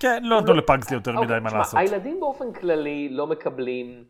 [0.00, 1.80] כן, לא נתנו לפאגסלי יותר מדי אוקיי, מה תשמע, לעשות.
[1.80, 4.04] הילדים באופן כללי לא מקבלים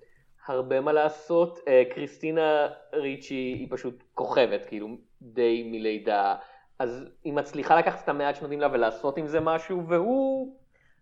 [0.46, 1.58] הרבה מה לעשות.
[1.68, 4.88] אה, קריסטינה ריצ'י היא פשוט כוכבת, כאילו
[5.22, 6.34] די מלידה.
[6.78, 10.56] אז היא מצליחה לקחת את המעט שנותנים לה ולעשות עם זה משהו, והוא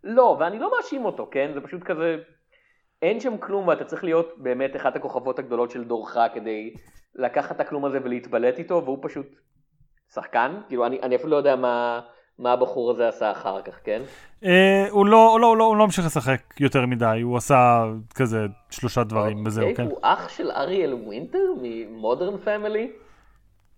[0.05, 1.51] לא, ואני לא מאשים אותו, כן?
[1.55, 2.17] זה פשוט כזה,
[3.03, 6.75] אין שם כלום ואתה צריך להיות באמת אחת הכוכבות הגדולות של דורך כדי
[7.15, 9.27] לקחת את הכלום הזה ולהתבלט איתו, והוא פשוט
[10.15, 12.01] שחקן, כאילו אני, אני אפילו לא יודע מה,
[12.39, 14.03] מה הבחור הזה עשה אחר כך, כן?
[14.45, 17.85] אה, הוא לא, לא, הוא לא, הוא לא המשיך לשחק יותר מדי, הוא עשה
[18.15, 19.91] כזה שלושה דברים וזהו, אוקיי, כן.
[19.91, 22.93] הוא אח של אריאל ווינטר מ Modern Family?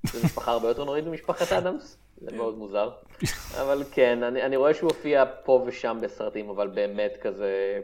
[0.06, 2.90] זו משפחה הרבה יותר נוראית ממשפחת אדמס, זה מאוד מוזר.
[3.62, 7.80] אבל כן, אני, אני רואה שהוא הופיע פה ושם בסרטים, אבל באמת כזה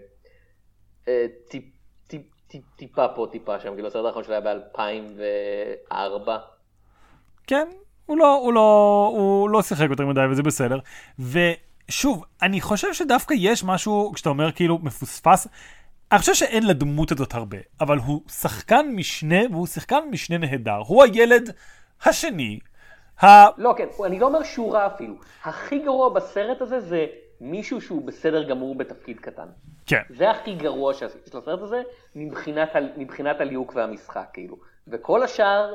[1.09, 1.65] אה, טיפ,
[2.07, 6.31] טיפ, טיפ, טיפה פה טיפה שם, כאילו הסרט האחרון שלו היה ב-2004.
[7.47, 7.69] כן,
[8.07, 10.79] הוא לא, הוא לא, הוא לא שיחק יותר מדי וזה בסדר.
[11.19, 15.47] ושוב, אני חושב שדווקא יש משהו, כשאתה אומר כאילו מפוספס,
[16.13, 20.83] אני חושב שאין לדמות הזאת הרבה, אבל הוא שחקן משנה, והוא שחקן משנה נהדר.
[20.87, 21.51] הוא הילד
[22.05, 22.59] השני,
[23.23, 23.27] ה...
[23.61, 25.15] לא, כן, אני לא אומר שהוא רע אפילו.
[25.45, 27.07] הכי גרוע בסרט הזה זה
[27.41, 29.49] מישהו שהוא בסדר גמור בתפקיד קטן.
[29.87, 30.03] כן.
[30.11, 31.83] זה הכי גרוע של הסרט הזה,
[32.15, 34.57] מבחינת, ה- מבחינת הליהוק והמשחק, כאילו.
[34.89, 35.75] וכל השאר,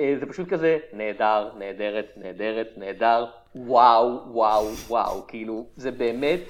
[0.00, 6.40] אה, זה פשוט כזה, נהדר, נהדרת, נהדרת, נהדר, וואו, וואו, וואו, כאילו, זה באמת,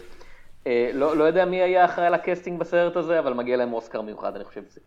[0.67, 4.37] אה, לא, לא יודע מי היה אחראי לקסטינג בסרט הזה, אבל מגיע להם אוסקר מיוחד,
[4.37, 4.81] אני חושב שזה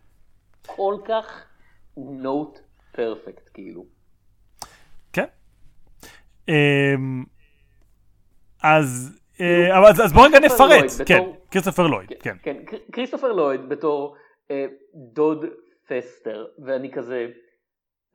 [0.66, 1.44] כל כך
[1.96, 2.58] נוט
[2.92, 3.84] פרפקט, כאילו.
[6.50, 6.54] כן.
[7.00, 7.24] אמ,
[8.62, 11.08] אז, אה, אבל אז- אז בוא רגע כריסטופר נפרט.
[11.08, 12.36] כן, כריסטופר לויד, כן.
[12.42, 14.16] כן, קר- כריסטופר לויד בתור
[14.50, 14.66] אה,
[15.14, 15.44] דוד
[15.88, 17.26] פסטר, ואני כזה,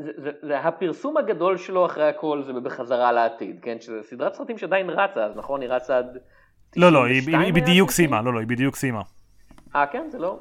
[0.02, 3.78] זה, זה, זה הפרסום הגדול שלו אחרי הכל זה בחזרה לעתיד, כן?
[3.82, 5.62] שזה סדרת סרטים שעדיין רצה, אז נכון?
[5.62, 6.17] היא רצה עד...
[6.76, 7.91] לא, לא, היא- 92 היא בדיוק?
[7.91, 9.02] סיימה, לא, לא, היא בדיוק סיימה.
[9.76, 10.08] אה, כן?
[10.10, 10.39] זה לא...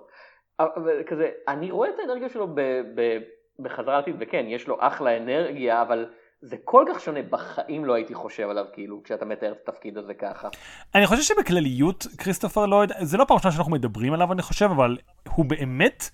[0.60, 2.60] אבל כזה, אני רואה את האנרגיה שלו ב,
[2.94, 3.18] ב,
[3.58, 6.06] בחזרה לעתיד, וכן, יש לו אחלה אנרגיה, אבל
[6.46, 10.14] זה כל כך שונה, בחיים לא הייתי חושב עליו, כאילו, כשאתה מתאר את התפקיד הזה
[10.14, 10.48] ככה.
[10.94, 14.96] אני חושב שבכלליות, כריסטופר לויד, זה לא פעם ראשונה שאנחנו מדברים עליו, אני חושב, אבל
[15.34, 16.10] הוא באמת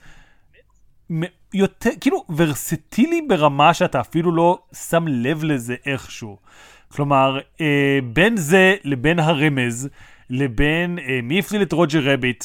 [1.55, 6.37] יותר, כאילו, ורסטילי ברמה שאתה אפילו לא שם לב לזה איכשהו.
[6.89, 9.89] כלומר, אה, בין זה לבין הרמז,
[10.31, 12.45] לבין אה, מי הפליל את רוג'ר רביט,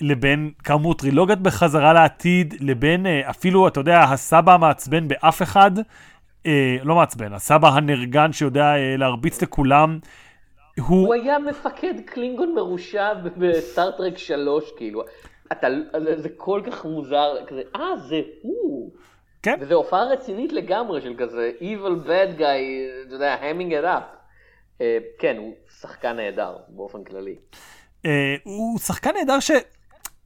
[0.00, 5.70] לבין כאמור טרילוגת בחזרה לעתיד, לבין אה, אפילו, אתה יודע, הסבא המעצבן באף אחד,
[6.46, 9.98] אה, לא מעצבן, הסבא הנרגן שיודע אה, להרביץ לכולם.
[10.80, 11.06] הוא...
[11.06, 15.02] הוא היה מפקד קלינגון מרושע בסטארטרק 3, כאילו.
[15.52, 15.66] אתה,
[16.16, 18.92] זה כל כך מוזר, כזה, אה, זה הוא.
[19.42, 19.56] כן.
[19.60, 22.62] וזו הופעה רצינית לגמרי של כזה evil bad guy,
[23.06, 24.16] אתה יודע, המינג it up.
[24.80, 27.36] אה, כן, הוא שחקן נהדר באופן כללי.
[28.06, 29.50] אה, הוא שחקן נהדר ש...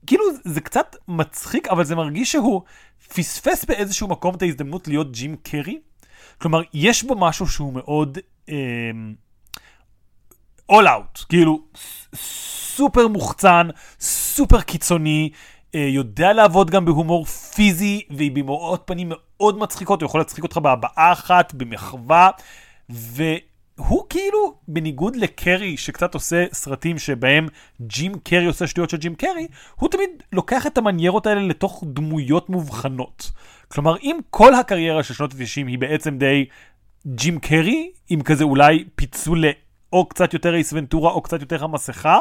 [0.06, 2.62] כאילו זה קצת מצחיק, אבל זה מרגיש שהוא
[3.08, 5.78] פספס באיזשהו מקום את ההזדמנות להיות ג'ים קרי.
[6.40, 8.90] כלומר, יש בו משהו שהוא מאוד אה,
[10.72, 11.60] all out, כאילו
[12.14, 13.68] סופר מוחצן,
[14.00, 15.30] סופר קיצוני,
[15.74, 21.12] אה, יודע לעבוד גם בהומור פיזי ובמראות פנים מאוד מצחיקות, הוא יכול להצחיק אותך בהבעה
[21.12, 22.30] אחת, במחווה,
[23.80, 27.48] והוא כאילו, בניגוד לקרי שקצת עושה סרטים שבהם
[27.80, 32.50] ג'ים קרי עושה שטויות של ג'ים קרי, הוא תמיד לוקח את המניירות האלה לתוך דמויות
[32.50, 33.30] מובחנות.
[33.68, 36.46] כלומר, אם כל הקריירה של שנות ה-90 היא בעצם די
[37.06, 39.44] ג'ים קרי, עם כזה אולי פיצול
[39.92, 42.18] או קצת יותר אייס ונטורה או קצת יותר המסכה,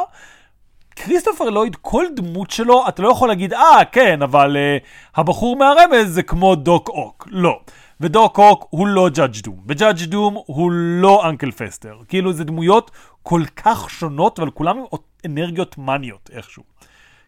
[0.96, 6.14] כריסטופר לויד, כל דמות שלו, אתה לא יכול להגיד, אה, כן, אבל uh, הבחור מהרמז
[6.14, 7.28] זה כמו דוק אוק.
[7.30, 7.60] לא.
[8.00, 11.98] ודוק אוק הוא לא ג'אדג' דום, וג'אדג' דום הוא לא אנקל פסטר.
[12.08, 12.90] כאילו, זה דמויות
[13.22, 14.84] כל כך שונות, אבל כולם עם
[15.26, 16.62] אנרגיות מניות איכשהו.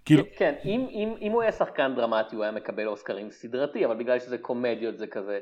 [0.04, 3.96] כאילו, כן, אם, אם, אם הוא היה שחקן דרמטי הוא היה מקבל אוסקרים סדרתי, אבל
[3.96, 5.40] בגלל שזה קומדיות זה כזה,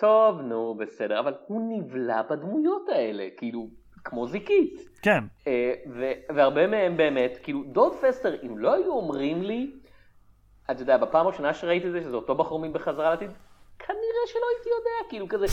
[0.00, 3.68] טוב, נו, בסדר, אבל הוא נבלע בדמויות האלה, כאילו,
[4.04, 4.88] כמו זיקית.
[5.02, 5.24] כן.
[5.46, 9.70] אה, ו- והרבה מהם באמת, כאילו, דוד פסטר, אם לא היו אומרים לי,
[10.70, 13.30] אתה יודע, בפעם הראשונה שראיתי את זה, שזה אותו בחור מבחזרה לעתיד,
[13.86, 15.46] כנראה שלא הייתי יודע, כאילו כזה,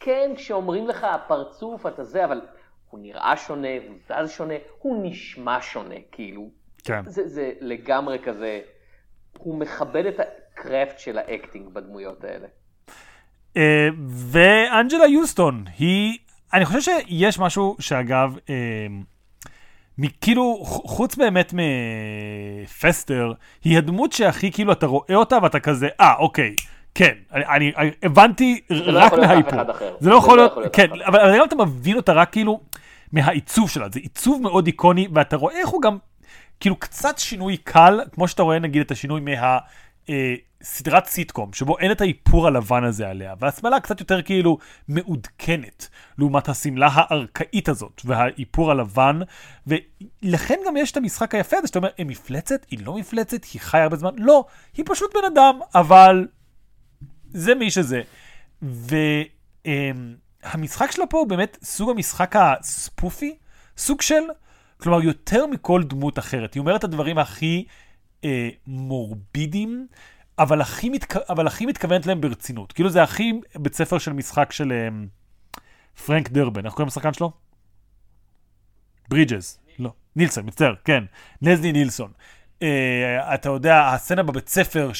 [0.00, 2.40] כן, כשאומרים לך הפרצוף, אתה זה, אבל
[2.90, 6.50] הוא נראה שונה, הוא זז שונה, הוא נשמע שונה, כאילו.
[6.84, 7.02] כן.
[7.06, 8.60] זה, זה לגמרי כזה,
[9.38, 12.46] הוא מכבד את הקראפט של האקטינג בדמויות האלה.
[13.56, 16.18] אה, ואנג'לה יוסטון, היא,
[16.54, 21.54] אני חושב שיש משהו שאגב, אה, כאילו, חוץ באמת
[22.64, 23.32] מפסטר,
[23.64, 26.54] היא הדמות שהכי כאילו אתה רואה אותה ואתה כזה, אה, אוקיי,
[26.98, 29.96] כן, אני, אני, אני הבנתי לא רק אחר.
[30.00, 32.60] זה לא יכול להיות, להיות כן, אבל גם אתה מבין אותה רק כאילו
[33.12, 35.98] מהעיצוב שלה, זה עיצוב מאוד איקוני, ואתה רואה איך הוא גם,
[36.60, 39.58] כאילו קצת שינוי קל, כמו שאתה רואה נגיד את השינוי מה...
[40.10, 44.58] אה, סדרת סיטקום, שבו אין את האיפור הלבן הזה עליה, והשמאלה קצת יותר כאילו
[44.88, 49.20] מעודכנת, לעומת השמלה הארכאית הזאת, והאיפור הלבן,
[49.66, 52.66] ולכן גם יש את המשחק היפה הזה, שאתה אומר, היא מפלצת?
[52.70, 53.44] היא לא מפלצת?
[53.44, 54.10] היא חיה הרבה זמן?
[54.16, 54.44] לא,
[54.76, 56.26] היא פשוט בן אדם, אבל
[57.30, 58.02] זה מי שזה.
[59.64, 63.36] והמשחק שלה פה הוא באמת סוג המשחק הספופי,
[63.76, 64.22] סוג של,
[64.76, 66.54] כלומר יותר מכל דמות אחרת.
[66.54, 67.64] היא אומרת את הדברים הכי
[68.24, 69.86] אה, מורבידים,
[70.38, 71.16] אבל הכי, מתכ...
[71.16, 72.72] אבל הכי מתכוונת להם ברצינות.
[72.72, 74.88] כאילו זה הכי בית ספר של משחק של אה,
[76.06, 77.32] פרנק דרבן, איך קוראים לשחקן שלו?
[79.08, 79.60] ברידג'ס.
[79.78, 81.04] לא, נילסון, מצטער, כן.
[81.42, 82.12] נזלי נילסון.
[82.62, 84.92] אה, אתה יודע, הסצנה בבית ספר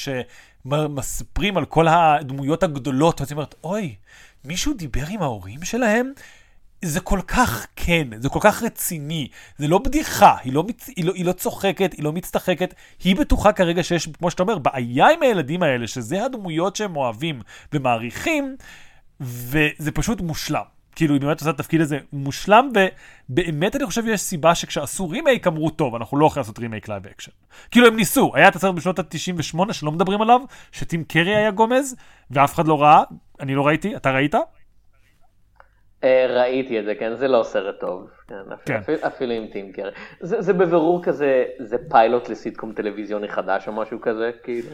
[0.70, 3.94] שמספרים על כל הדמויות הגדולות, ואתה אומרת, אוי,
[4.44, 6.12] מישהו דיבר עם ההורים שלהם?
[6.82, 9.28] זה כל כך כן, זה כל כך רציני,
[9.58, 10.88] זה לא בדיחה, היא לא, מצ...
[10.88, 14.58] היא, לא, היא לא צוחקת, היא לא מצטחקת, היא בטוחה כרגע שיש, כמו שאתה אומר,
[14.58, 18.56] בעיה עם הילדים האלה, שזה הדמויות שהם אוהבים ומעריכים,
[19.20, 20.77] וזה פשוט מושלם.
[20.98, 22.70] כאילו, היא באמת עושה את התפקיד הזה מושלם,
[23.28, 27.06] ובאמת אני חושב שיש סיבה שכשעשו רימייק אמרו, טוב, אנחנו לא יכולים לעשות רימייק live
[27.06, 27.32] action.
[27.70, 30.40] כאילו, הם ניסו, היה את הסרט בשנות ה-98 שלא מדברים עליו,
[30.72, 31.96] שטים קרי היה גומז,
[32.30, 33.02] ואף אחד לא ראה,
[33.40, 34.34] אני לא ראיתי, אתה ראית?
[36.04, 38.10] אה, ראיתי את זה, כן, זה לא סרט טוב.
[38.28, 38.34] כן,
[38.64, 38.76] כן.
[38.76, 39.90] אפילו, אפילו עם טים קרי.
[40.20, 44.70] זה, זה בבירור כזה, זה פיילוט לסיטקום טלוויזיוני חדש או משהו כזה, כאילו.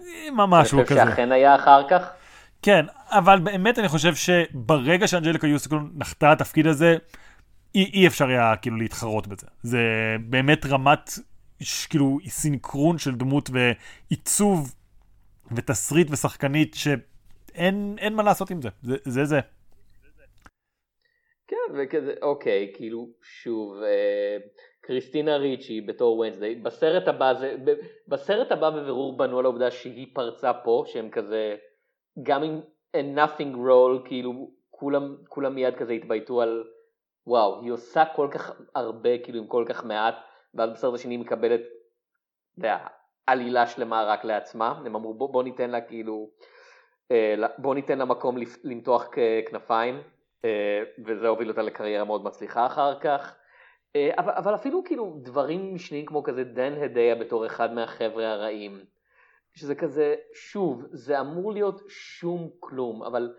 [0.00, 1.10] אה, ממש אני הוא חושב כזה.
[1.10, 2.10] שאכן היה אחר כך.
[2.62, 6.96] כן, אבל באמת אני חושב שברגע שאנג'ליקה יוסקון נחתה לתפקיד הזה,
[7.74, 9.46] אי, אי אפשר היה כאילו להתחרות בזה.
[9.62, 9.78] זה
[10.20, 11.10] באמת רמת,
[11.90, 14.74] כאילו, סינכרון של דמות ועיצוב
[15.56, 18.68] ותסריט ושחקנית שאין אין מה לעשות עם זה.
[18.82, 19.24] זה זה.
[19.24, 19.40] זה.
[21.48, 24.36] כן, וכזה, אוקיי, כאילו, שוב, אה,
[24.80, 27.70] קריסטינה ריצ'י בתור ונסדיי, בסרט הבא, זה, ב,
[28.08, 31.56] בסרט הבא בבירור בנו על העובדה שהיא פרצה פה, שהם כזה,
[32.22, 32.60] גם עם
[32.96, 36.64] a nothing role, כאילו, כולם, כולם מיד כזה התבייתו על,
[37.26, 40.14] וואו, היא עושה כל כך הרבה, כאילו, עם כל כך מעט,
[40.54, 42.78] ואז בסרט השני היא מקבלת, אתה יודע,
[43.26, 46.30] עלילה שלמה רק לעצמה, הם אמרו בוא, בוא ניתן לה כאילו,
[47.10, 49.08] אה, בוא ניתן לה מקום למתוח
[49.50, 50.02] כנפיים,
[50.44, 53.36] אה, וזה הוביל אותה לקריירה מאוד מצליחה אחר כך.
[53.96, 58.84] אה, אבל, אבל אפילו כאילו דברים משניים כמו כזה דן הדיה בתור אחד מהחבר'ה הרעים,
[59.58, 63.34] שזה כזה, שוב, זה אמור להיות שום כלום, אבל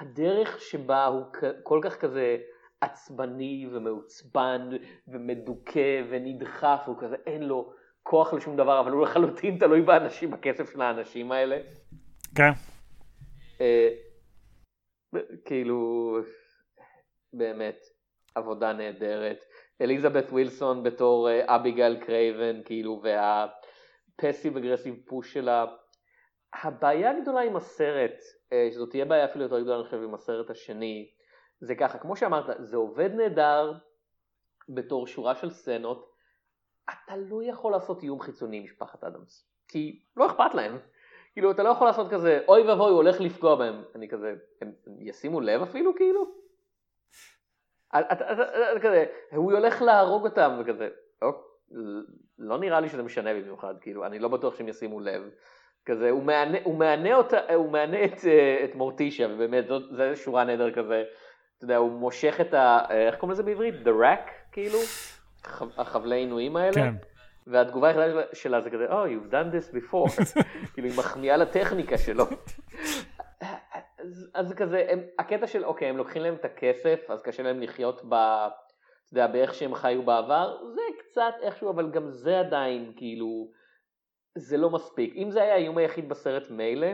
[0.00, 1.24] הדרך שבה הוא
[1.62, 2.36] כל כך כזה
[2.80, 4.70] עצבני ומעוצבן
[5.08, 10.72] ומדוכא ונדחף, הוא כזה אין לו כוח לשום דבר, אבל הוא לחלוטין תלוי באנשים, בכסף
[10.72, 11.58] של האנשים האלה.
[12.34, 12.50] כן.
[13.60, 13.88] אה,
[15.44, 16.18] כאילו,
[17.32, 17.78] באמת,
[18.34, 19.44] עבודה נהדרת.
[19.80, 23.02] אליזבת ווילסון בתור אה, אביגל קרייבן, כאילו,
[24.22, 25.66] וה passive aggressive push שלה.
[26.62, 28.18] הבעיה הגדולה עם הסרט,
[28.52, 31.10] אה, שזאת תהיה בעיה אפילו יותר גדולה, אני חושב, עם הסרט השני,
[31.60, 33.72] זה ככה, כמו שאמרת, זה עובד נהדר
[34.68, 36.14] בתור שורה של סצנות,
[36.84, 40.78] אתה לא יכול לעשות איום חיצוני עם משפחת אדמס, כי לא אכפת להם.
[41.32, 43.82] כאילו, אתה לא יכול לעשות כזה, אוי ואבוי, הוא הולך לפגוע בהם.
[43.94, 46.24] אני כזה, הם ישימו לב אפילו, כאילו?
[48.12, 48.24] אתה-
[48.82, 50.88] כזה, הוא הולך להרוג אותם, וכזה,
[51.22, 51.53] "אוק,
[52.38, 55.22] לא נראה לי שזה משנה במיוחד, כאילו, אני לא בטוח שהם ישימו לב.
[55.86, 60.02] כזה, הוא מענה, הוא מענה, אותה, הוא מענה את, אה, את מורטישה, ובאמת, זאת, זו
[60.14, 61.04] שורה נהדר כזה,
[61.56, 62.78] אתה יודע, הוא מושך את ה...
[62.90, 63.74] אה, איך קוראים לזה בעברית?
[63.74, 64.78] The rack, כאילו?
[65.78, 66.72] החבלי עינויים האלה?
[66.74, 66.94] כן.
[67.46, 70.22] והתגובה היחידה שלה- שלה זה כזה, Oh, you've done this before.
[70.74, 72.24] כאילו, היא מחמיאה לטכניקה שלו.
[73.98, 77.42] אז, אז זה כזה, הם, הקטע של, אוקיי, הם לוקחים להם את הכסף, אז קשה
[77.42, 78.14] להם לחיות ב...
[78.14, 78.52] אתה
[79.12, 80.80] יודע, באיך שהם חיו בעבר, זה
[81.14, 83.48] קצת איכשהו, אבל גם זה עדיין, כאילו,
[84.38, 85.14] זה לא מספיק.
[85.16, 86.86] אם זה היה האיום היחיד בסרט, מילא,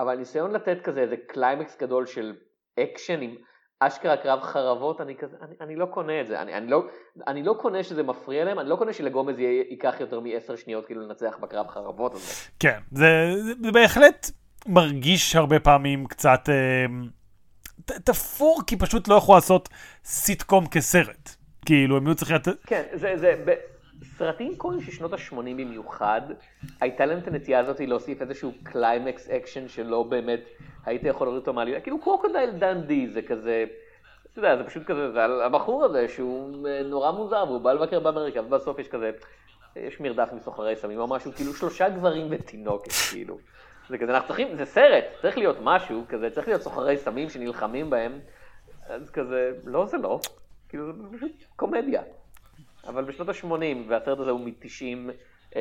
[0.00, 2.36] אבל הניסיון לתת כזה איזה קליימקס גדול של
[2.80, 3.34] אקשן עם
[3.80, 6.82] אשכרה קרב חרבות, אני כזה, אני, אני לא קונה את זה, אני, אני, לא,
[7.26, 11.00] אני לא קונה שזה מפריע להם, אני לא קונה שלגומז ייקח יותר מעשר שניות כאילו
[11.00, 12.32] לנצח בקרב חרבות הזה.
[12.58, 13.06] כן, זה,
[13.62, 14.30] זה בהחלט
[14.66, 16.86] מרגיש הרבה פעמים קצת אה,
[18.04, 19.68] תפור, כי פשוט לא יכול לעשות
[20.04, 21.41] סיטקום כסרט.
[21.66, 22.64] כאילו, הם היו צריכים לתת...
[22.66, 23.54] כן, זה, זה.
[24.04, 26.20] סרטים קומיים של שנות ה-80 במיוחד,
[26.80, 30.40] הייתה להם את הנטייה הזאת להוסיף איזשהו קליימקס אקשן שלא באמת
[30.86, 33.64] היית יכול לראות אותו מעלילה, כאילו Crocodile Dundee זה כזה,
[34.32, 37.72] אתה יודע, זה פשוט כזה, זה על הבחור הזה שהוא אה, נורא מוזר והוא בא
[37.72, 39.10] לבקר באמריקה ובסוף יש כזה,
[39.76, 43.38] יש מרדף מסוחרי סמים או משהו, כאילו שלושה גברים ותינוקת, כאילו.
[43.88, 47.90] זה כזה, אנחנו צריכים, זה סרט, צריך להיות משהו כזה, צריך להיות סוחרי סמים שנלחמים
[47.90, 48.20] בהם,
[48.88, 50.20] אז כזה, לא זה לא,
[50.72, 52.02] כאילו זה פשוט קומדיה.
[52.86, 55.12] אבל בשנות ה-80, והסרט הזה הוא מ-90,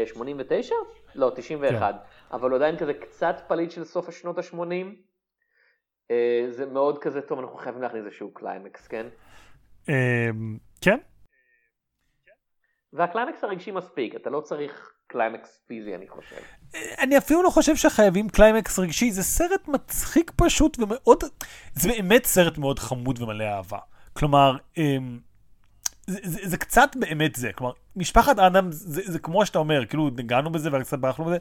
[0.06, 0.76] 89?
[0.76, 0.80] אה,
[1.15, 1.95] לא, 91.
[1.95, 2.36] כן.
[2.36, 4.56] אבל הוא עדיין כזה קצת פליט של סוף השנות ה-80.
[6.12, 9.08] אה, זה מאוד כזה טוב, אנחנו חייבים להכניס איזשהו קליימקס, כן?
[9.89, 10.97] אמ, כן.
[12.93, 16.36] והקליימקס הרגשי מספיק, אתה לא צריך קליימקס פיזי, אני חושב.
[17.00, 21.24] אני אפילו לא חושב שחייבים קליימקס רגשי, זה סרט מצחיק פשוט ומאוד,
[21.74, 23.80] זה באמת סרט מאוד חמוד ומלא אהבה.
[24.13, 25.19] כלומר, אמ,
[26.08, 30.10] זה, זה, זה קצת באמת זה, כלומר, משפחת אדמס זה, זה כמו שאתה אומר, כאילו
[30.17, 31.38] נגענו בזה וקצת ברחנו בזה,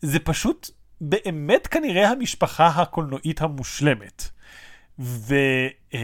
[0.00, 0.70] זה פשוט
[1.00, 4.30] באמת כנראה המשפחה הקולנועית המושלמת.
[5.00, 5.96] ואתה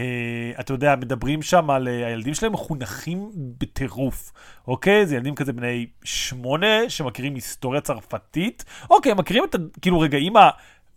[0.71, 4.33] אה, יודע, מדברים שם על אה, הילדים שלהם מחונכים בטירוף,
[4.67, 5.05] אוקיי?
[5.05, 8.65] זה ילדים כזה בני שמונה שמכירים היסטוריה צרפתית.
[8.89, 10.33] אוקיי, הם מכירים את כאילו רגעים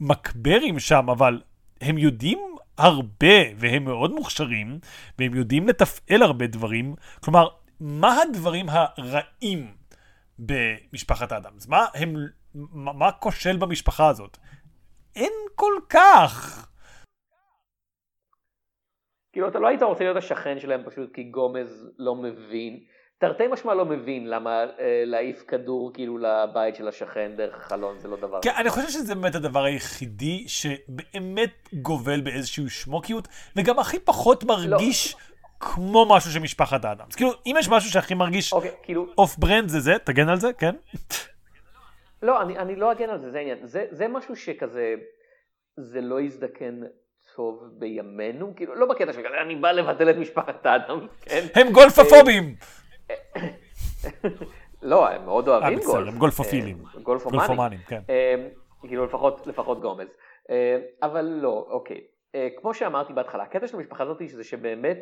[0.00, 1.40] המקברים שם, אבל
[1.80, 2.38] הם יודעים
[2.80, 4.78] הרבה, והם מאוד מוכשרים,
[5.18, 6.94] והם יודעים לתפעל הרבה דברים.
[7.24, 7.48] כלומר,
[7.80, 9.74] מה הדברים הרעים
[10.38, 11.68] במשפחת אדמס?
[11.68, 12.14] מה הם,
[12.54, 14.38] מה, מה כושל במשפחה הזאת?
[15.16, 16.66] אין כל כך.
[19.32, 22.84] כאילו, אתה לא היית רוצה להיות השכן שלהם פשוט כי גומז לא מבין.
[23.20, 28.08] תרתי משמע לא מבין למה אה, להעיף כדור כאילו לבית של השכן דרך החלון זה
[28.08, 28.40] לא דבר.
[28.42, 35.14] כן, אני חושב שזה באמת הדבר היחידי שבאמת גובל באיזושהי שמוקיות, וגם הכי פחות מרגיש
[35.14, 35.20] לא.
[35.60, 37.14] כמו משהו של משפחת האדמס.
[37.14, 39.06] כאילו, אם יש משהו שהכי מרגיש אוקיי, כאילו...
[39.18, 40.74] off brand זה זה, תגן על זה, כן?
[42.22, 43.58] לא, אני, אני לא אגן על זה, זה העניין.
[43.62, 44.94] זה, זה משהו שכזה,
[45.76, 46.80] זה לא יזדקן
[47.36, 51.46] טוב בימינו, כאילו, לא בקטע של אני בא לבטל את משפחת האדמס, כן?
[51.54, 52.54] הם גולפופובים!
[54.82, 56.08] לא, הם מאוד אוהבים אה, גולף.
[56.08, 56.84] הם גולפופילים.
[56.96, 58.00] אה, גולפומנים, כן.
[58.10, 58.48] אה,
[58.80, 60.08] כאילו לפחות, לפחות גומז.
[61.02, 62.00] אבל לא, אוקיי.
[62.60, 64.98] כמו שאמרתי בהתחלה, הקטע של המשפחה הזאת זה שבאמת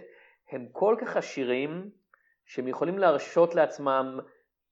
[0.50, 1.90] הם כל כך עשירים,
[2.46, 4.18] שהם יכולים להרשות לעצמם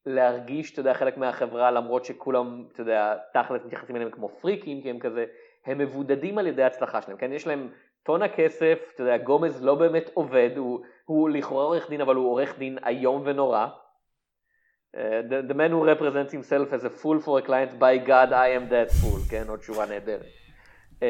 [0.07, 4.91] להרגיש, אתה יודע, חלק מהחברה, למרות שכולם, אתה יודע, תכלס מתייחסים אליהם כמו פריקים, כי
[4.91, 5.25] הם כזה,
[5.67, 7.33] הם מבודדים על ידי ההצלחה שלהם, כן?
[7.33, 7.69] יש להם
[8.07, 12.31] טון הכסף, אתה יודע, גומז לא באמת עובד, הוא, הוא לכאורה עורך דין, אבל הוא
[12.31, 13.67] עורך דין איום ונורא.
[13.67, 14.99] Uh,
[15.31, 18.49] the, the man who represents himself as a fool for a client, by God I
[18.59, 19.45] am that fool, כן?
[19.49, 20.27] עוד שורה נהדרת.
[20.95, 21.03] Uh,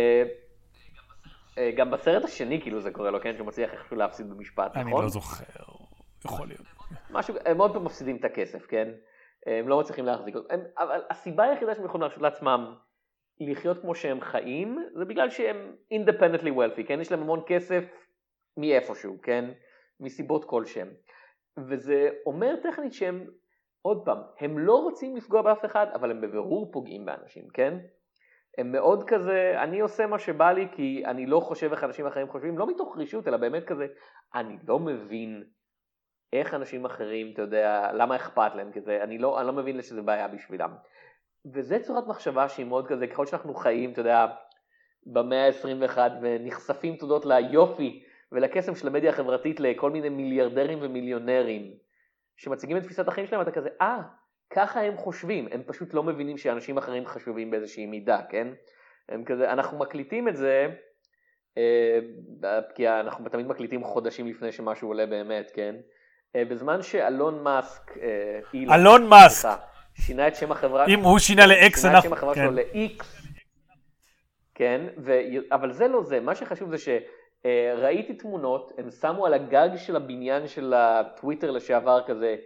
[1.54, 3.36] uh, גם בסרט השני כאילו זה קורה לו, כן?
[3.36, 4.82] שהוא מצליח איכשהו להפסיד במשפט, נכון?
[4.82, 5.44] אני לא זוכר,
[6.24, 6.66] יכול להיות.
[7.10, 8.88] משהו, הם עוד פעם מפסידים את הכסף, כן?
[9.46, 10.48] הם לא מצליחים להחזיק אותו.
[10.78, 12.74] אבל הסיבה היחידה שהם יכולים להרשות לעצמם
[13.40, 17.00] לחיות כמו שהם חיים, זה בגלל שהם independently wealthy, כן?
[17.00, 17.84] יש להם המון כסף
[18.56, 19.50] מאיפשהו, כן?
[20.00, 20.88] מסיבות כלשהם.
[21.68, 23.26] וזה אומר טכנית שהם,
[23.82, 27.78] עוד פעם, הם לא רוצים לפגוע באף אחד, אבל הם בבירור פוגעים באנשים, כן?
[28.58, 32.28] הם מאוד כזה, אני עושה מה שבא לי כי אני לא חושב איך אנשים אחרים
[32.28, 33.86] חושבים, לא מתוך רישות, אלא באמת כזה,
[34.34, 35.44] אני לא מבין
[36.32, 40.02] איך אנשים אחרים, אתה יודע, למה אכפת להם כזה, אני לא, אני לא מבין שזה
[40.02, 40.70] בעיה בשבילם.
[41.52, 44.26] וזה צורת מחשבה שהיא מאוד כזה, ככל שאנחנו חיים, אתה יודע,
[45.06, 51.72] במאה ה-21 ונחשפים תודות ליופי ולקסם של המדיה החברתית לכל מיני מיליארדרים ומיליונרים
[52.36, 54.02] שמציגים את תפיסת החיים שלהם, אתה כזה, אה,
[54.50, 58.48] ככה הם חושבים, הם פשוט לא מבינים שאנשים אחרים חשובים באיזושהי מידה, כן?
[59.08, 60.68] הם כזה, אנחנו מקליטים את זה,
[61.58, 61.98] אה,
[62.74, 65.76] כי אנחנו תמיד מקליטים חודשים לפני שמשהו עולה באמת, כן?
[66.36, 69.58] אה, בזמן שאלון מאסק, אה, אלון מאסק,
[70.00, 72.54] שינה את שם החברה, אם הוא שינה ל-X, שינה את שם החברה שלו כן.
[72.54, 73.04] ל-X,
[74.54, 74.86] כן.
[75.52, 80.48] אבל זה לא זה, מה שחשוב זה שראיתי תמונות, הם שמו על הגג של הבניין
[80.48, 82.36] של הטוויטר לשעבר כזה,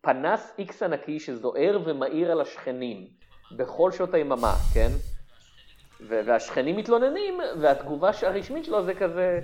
[0.00, 3.06] פנס X ענקי שזוהר ומאיר על השכנים,
[3.56, 4.88] בכל שעות היממה, כן?
[6.00, 9.40] והשכנים מתלוננים, והתגובה הרשמית שלו זה כזה,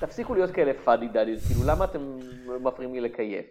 [0.00, 2.18] תפסיקו להיות כאלה פאדי דאדיז, כאילו למה אתם
[2.60, 3.46] מפריעים לי לקייף?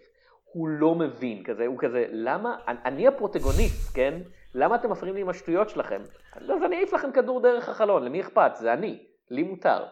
[0.52, 4.20] הוא לא מבין, כזה, הוא כזה, למה, אני הפרוטגוניסט, כן?
[4.54, 6.02] למה אתם מפריעים לי עם השטויות שלכם?
[6.36, 8.50] אז אני אעיף לכם כדור דרך החלון, למי אכפת?
[8.54, 8.98] זה אני,
[9.30, 9.84] לי מותר.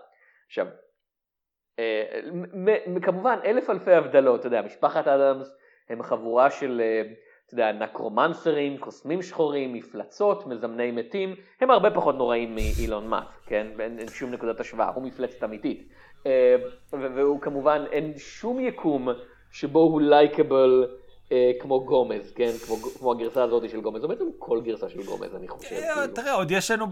[0.46, 0.66] עכשיו,
[1.78, 2.20] אה,
[3.02, 5.56] כמובן אלף אלפי הבדלות, אתה יודע, משפחת אדמס
[5.88, 7.02] הם חבורה של, אה,
[7.46, 13.66] אתה יודע, נקרומנסרים, קוסמים שחורים, מפלצות, מזמני מתים, הם הרבה פחות נוראים מאילון מאסק, כן?
[13.80, 15.88] אין, אין שום נקודת השוואה, הוא מפלצת אמיתית.
[16.26, 16.56] אה,
[16.92, 19.08] והוא כמובן, אין שום יקום
[19.52, 20.86] שבו הוא לייקבל
[21.32, 22.50] אה, כמו גומז, כן?
[22.66, 25.76] כמו, כמו הגרסה הזאת של גומז, או בעצם כל גרסה של גומז, אני חושב.
[25.76, 26.14] אה, כאילו.
[26.14, 26.86] תראה, עוד יש לנו...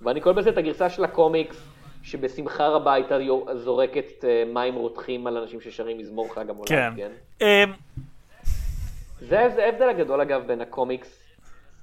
[0.00, 1.56] ואני קורא בזה את הגרסה של הקומיקס,
[2.04, 3.18] שבשמחה רבה הייתה
[3.54, 6.92] זורקת אה, מים רותחים על אנשים ששרים מזמור חג המולד, כן.
[6.96, 7.12] כן?
[7.42, 7.64] אה,
[9.20, 11.22] זה זה ההבדל הגדול אגב בין הקומיקס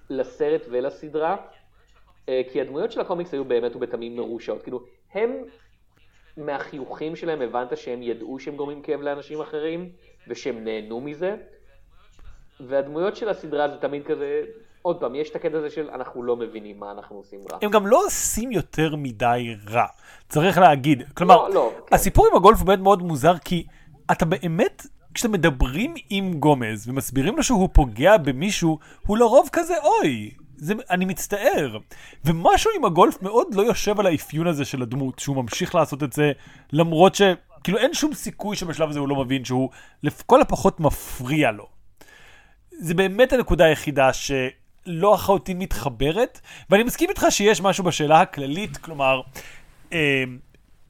[0.09, 1.35] לסרט ולסדרה,
[2.29, 4.81] אה, כי הדמויות של הקומיקס היו באמת ובתמים מרושעות, כאילו
[5.13, 5.31] הם
[6.37, 9.89] מהחיוכים שלהם הבנת שהם ידעו שהם גורמים כאב לאנשים אחרים
[10.27, 11.35] ושהם נהנו מזה,
[12.59, 14.41] והדמויות של הסדרה זה תמיד כזה,
[14.81, 17.57] עוד פעם, יש את הקטע הזה של אנחנו לא מבינים מה אנחנו עושים רע.
[17.61, 19.85] הם גם לא עושים יותר מדי רע,
[20.29, 21.03] צריך להגיד.
[21.13, 21.95] כלומר, לא, לא, כן.
[21.95, 23.65] הסיפור עם הגולף הוא באמת מאוד מוזר, כי
[24.11, 30.31] אתה באמת, כשאתם מדברים עם גומז ומסבירים לו שהוא פוגע במישהו, הוא לרוב כזה, אוי,
[30.61, 31.77] זה, אני מצטער.
[32.25, 36.13] ומשהו עם הגולף מאוד לא יושב על האפיון הזה של הדמות, שהוא ממשיך לעשות את
[36.13, 36.31] זה,
[36.73, 37.21] למרות ש...
[37.63, 39.69] כאילו אין שום סיכוי שבשלב הזה הוא לא מבין שהוא
[40.03, 41.67] לכל הפחות מפריע לו.
[42.79, 46.39] זה באמת הנקודה היחידה שלא לחלוטין מתחברת,
[46.69, 49.21] ואני מסכים איתך שיש משהו בשאלה הכללית, כלומר,
[49.93, 50.23] אה,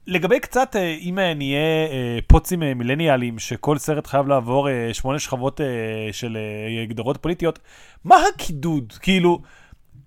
[0.06, 4.94] לגבי קצת, אה, אם אה, נהיה אה, פוצים אה, מילניאליים, שכל סרט חייב לעבור אה,
[4.94, 5.66] שמונה שכבות אה,
[6.12, 7.58] של אה, הגדרות פוליטיות,
[8.04, 8.92] מה הקידוד?
[8.92, 9.38] כאילו,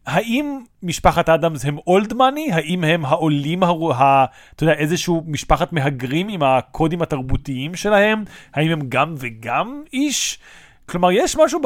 [0.06, 2.52] האם משפחת אדמס הם אולד מאני?
[2.52, 3.94] האם הם העולים, הר...
[3.94, 4.26] ה...
[4.56, 8.24] אתה יודע, איזשהו משפחת מהגרים עם הקודים התרבותיים שלהם?
[8.54, 10.40] האם הם גם וגם איש?
[10.86, 11.60] כלומר, יש משהו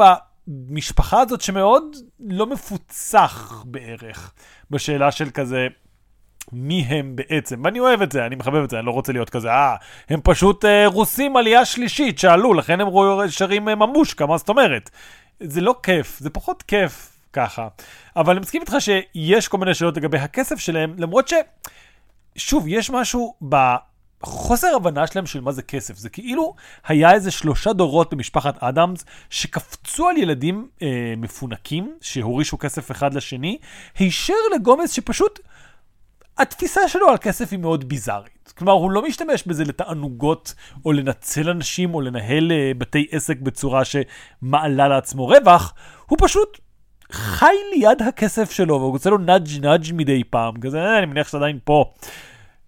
[0.48, 4.32] במשפחה הזאת שמאוד לא מפוצח בערך,
[4.70, 5.68] בשאלה של כזה,
[6.52, 7.60] מי הם בעצם.
[7.64, 9.76] ואני אוהב את זה, אני מחבב את זה, אני לא רוצה להיות כזה, אה,
[10.08, 12.88] הם פשוט אה, רוסים עלייה שלישית שעלו, לכן הם
[13.28, 14.90] שרים אה, ממושקה, מה זאת אומרת?
[15.40, 17.68] זה לא כיף, זה פחות כיף ככה.
[18.16, 21.34] אבל אני מסכים איתך שיש כל מיני שאלות לגבי הכסף שלהם, למרות ש...
[22.36, 25.96] שוב, יש משהו בחוסר הבנה שלהם של מה זה כסף.
[25.96, 26.54] זה כאילו
[26.86, 33.58] היה איזה שלושה דורות במשפחת אדמס שקפצו על ילדים אה, מפונקים, שהורישו כסף אחד לשני,
[33.98, 35.40] הישר לגומז שפשוט
[36.38, 38.52] התפיסה שלו על כסף היא מאוד ביזארית.
[38.58, 40.54] כלומר, הוא לא משתמש בזה לתענוגות,
[40.84, 45.74] או לנצל אנשים, או לנהל uh, בתי עסק בצורה שמעלה לעצמו רווח,
[46.06, 46.58] הוא פשוט
[47.10, 51.26] חי ליד הכסף שלו, והוא רוצה לו נאג' נאג' מדי פעם, כזה, אה, אני מניח
[51.26, 51.92] שאתה עדיין פה.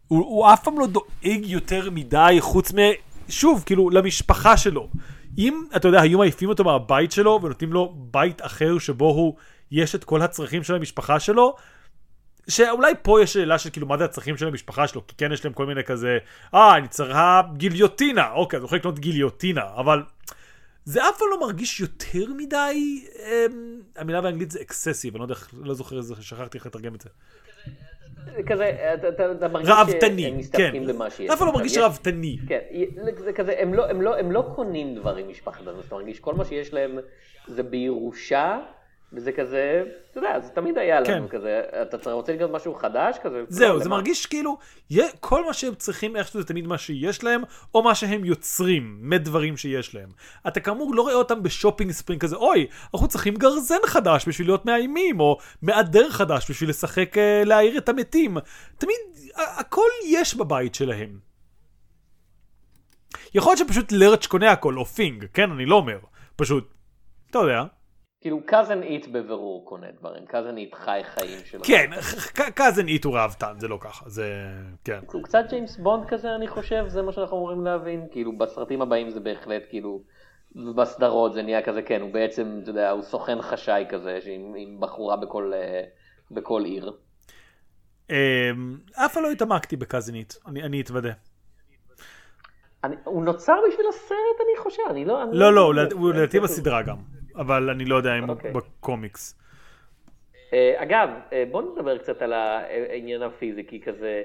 [0.08, 2.78] הוא, הוא אף פעם לא דואג יותר מדי, חוץ מ...
[3.28, 4.88] שוב, כאילו, למשפחה שלו.
[5.38, 9.34] אם, אתה יודע, היו מעיפים אותו מהבית שלו, ונותנים לו בית אחר שבו הוא,
[9.70, 11.54] יש את כל הצרכים של המשפחה שלו,
[12.48, 15.44] שאולי פה יש שאלה של כאילו מה זה הצרכים של המשפחה שלו, כי כן יש
[15.44, 16.18] להם כל מיני כזה,
[16.54, 20.02] אה, אני צריכה גיליוטינה, אוקיי, אז הוא יכול לקנות גיליוטינה, אבל
[20.84, 25.34] זה אף פעם לא מרגיש יותר מדי, אמ, המילה באנגלית זה אקססיב, אני לא יודע,
[25.52, 27.08] לא זוכר איזה, שכחתי איך לתרגם את זה.
[28.36, 30.34] זה כזה, אתה- אתה אתה מרגיש שהם כן.
[30.36, 31.30] מסתפקים במה שיש.
[31.30, 32.38] אף פעם לא מרגיש יש- ראוותני.
[32.48, 32.58] כן,
[33.18, 36.34] זה כזה, הם לא, הם לא, הם לא קונים דברים משפחת אדמס, אתה מרגיש, כל
[36.34, 36.98] מה שיש להם
[37.46, 38.58] זה בירושה,
[39.14, 41.38] וזה כזה, אתה יודע, זה תמיד היה לנו כן.
[41.38, 43.42] כזה, אתה צריך- רוצה לקנות משהו חדש כזה?
[43.48, 43.96] זהו, זה למה?
[43.96, 44.58] מרגיש כאילו,
[45.20, 47.42] כל מה שהם צריכים איכשהו זה תמיד מה שיש להם,
[47.74, 50.08] או מה שהם יוצרים מדברים שיש להם.
[50.48, 54.46] אתה כאמור לא רואה אותם ב shopping spree כזה, אוי, אנחנו צריכים גרזן חדש בשביל
[54.48, 58.36] להיות מאיימים, או מעדר חדש בשביל לשחק, אה, להעיר את המתים.
[58.78, 58.96] תמיד,
[59.36, 61.18] הכל יש בבית שלהם.
[63.34, 65.98] יכול להיות שפשוט לרץ' קונה הכל, או Thing, כן, אני לא אומר.
[66.36, 66.74] פשוט,
[67.30, 67.64] אתה יודע.
[68.22, 71.64] כאילו, Cousin Itt בבירור קונה דברים, Cousin Itt חי חיים שלו.
[71.64, 71.90] כן,
[72.54, 74.26] Cousin Itt הוא ראוותן, זה לא ככה, זה...
[74.84, 74.98] כן.
[75.12, 78.06] הוא קצת ג'יימס בונד כזה, אני חושב, זה מה שאנחנו אמורים להבין.
[78.10, 80.02] כאילו, בסרטים הבאים זה בהחלט, כאילו,
[80.56, 84.80] ובסדרות זה נהיה כזה, כן, הוא בעצם, אתה יודע, הוא סוכן חשאי כזה, עם, עם
[84.80, 85.82] בחורה בכל, אה,
[86.30, 86.92] בכל עיר.
[88.10, 88.14] אמ,
[88.94, 91.12] אף פעם לא התעמקתי בקאזנית, אני אני אתוודה.
[92.84, 94.08] אני, הוא נוצר בשביל הסרט,
[94.40, 95.22] אני חושב, אני לא...
[95.22, 95.74] אני לא, לא.
[95.74, 96.96] לדעתי- הוא לדעתי בסדרה גם,
[97.36, 98.52] אבל אני לא יודע אם הוא אוקיי.
[98.52, 99.38] בקומיקס.
[100.52, 104.22] אה, אגב, אה, בוא נדבר קצת על העניין הפיזיקי כזה.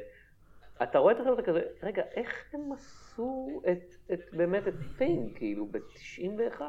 [0.83, 5.65] אתה רואה את החבר'ה כזה, רגע, איך הם עשו את, את באמת את פינג, כאילו,
[5.71, 6.61] ב-91?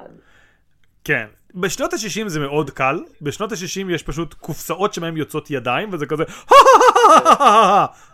[1.05, 1.27] כן.
[1.55, 6.25] בשנות ה-60 זה מאוד קל, בשנות ה-60 יש פשוט קופסאות שבהן יוצאות ידיים, וזה כזה,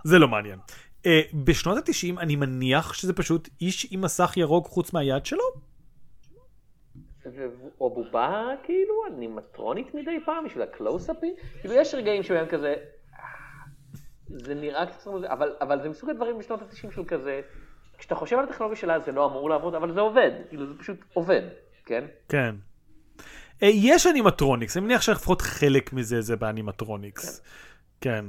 [0.05, 0.59] זה לא מעניין.
[1.07, 5.74] אה, בשנות ה-90 אני מניח שזה פשוט איש עם מסך ירוק חוץ מהיד שלו?
[7.81, 12.75] או בובה כאילו אנימטרונית מדי פעם בשביל הקלוסאפים, כאילו יש רגעים שבהם כזה,
[13.15, 13.19] "אה,
[14.29, 17.41] זה נראה קצת, מוזר", אבל, אבל זה מסוג הדברים בשנות ה-90 של כזה,
[17.99, 20.97] כשאתה חושב על הטכנולוגיה שלה זה לא אמור לעבוד, אבל זה עובד, כאילו זה פשוט
[21.15, 21.43] עובד,
[21.87, 22.05] כן?
[22.29, 22.55] כן.
[23.63, 27.43] אה, יש animatronics, אני מניח שלפחות חלק מזה זה ב animatronics.
[28.01, 28.25] כן.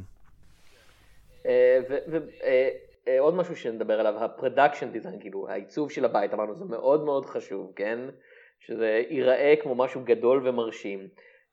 [3.07, 7.25] ועוד משהו שנדבר עליו, ה production design, כאילו העיצוב של הבית, אמרנו זה מאוד מאוד
[7.25, 7.99] חשוב, כן?
[8.67, 11.07] שזה ייראה כמו משהו גדול ומרשים.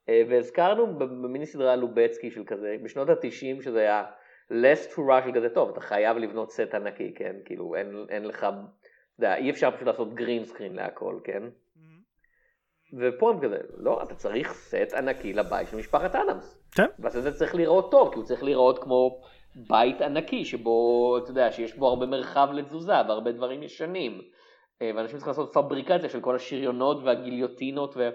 [0.08, 4.04] אה, והזכרנו במיני סדרה לובצקי של כזה, בשנות התשעים שזה היה
[4.50, 7.36] less to rush של כזה, טוב, אתה חייב לבנות סט ענקי, כן?
[7.44, 8.48] כאילו אין, אין לך, אתה
[9.18, 11.42] יודע, אי אפשר פשוט לעשות green screen להכל, כן?
[12.98, 16.62] ופה הם כזה, לא, אתה צריך סט ענקי לבית של משפחת אדמס.
[16.74, 16.86] כן.
[16.98, 19.20] והסט הזה צריך להיראות טוב, כי הוא צריך להיראות כמו
[19.68, 24.22] בית ענקי, שבו, אתה יודע, שיש בו הרבה מרחב לתזוזה והרבה דברים ישנים.
[24.82, 28.10] אה, ואנשים צריכים לעשות פבריקציה של כל השריונות והגיליוטינות, ו...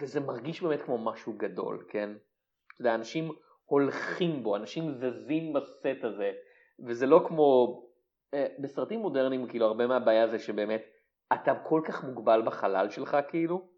[0.00, 2.10] וזה מרגיש באמת כמו משהו גדול, כן?
[2.74, 3.32] אתה יודע, אנשים
[3.64, 6.32] הולכים בו, אנשים זזים בסט הזה,
[6.86, 7.80] וזה לא כמו,
[8.34, 10.82] אה, בסרטים מודרניים, כאילו, הרבה מהבעיה זה שבאמת,
[11.32, 13.68] אתה כל כך מוגבל בחלל שלך, כאילו,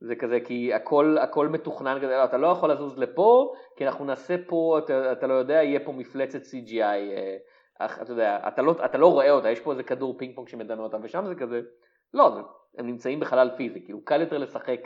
[0.00, 4.04] זה כזה כי הכל, הכל מתוכנן כזה, לא, אתה לא יכול לזוז לפה, כי אנחנו
[4.04, 7.36] נעשה פה, אתה, אתה לא יודע, יהיה פה מפלצת CGI, אה,
[7.82, 10.82] אתה יודע, אתה לא, אתה לא רואה אותה, יש פה איזה כדור פינג פונג שמדמה
[10.82, 11.60] אותה, ושם זה כזה,
[12.14, 12.40] לא, זה,
[12.78, 14.80] הם נמצאים בחלל פיזי, כאילו קל יותר לשחק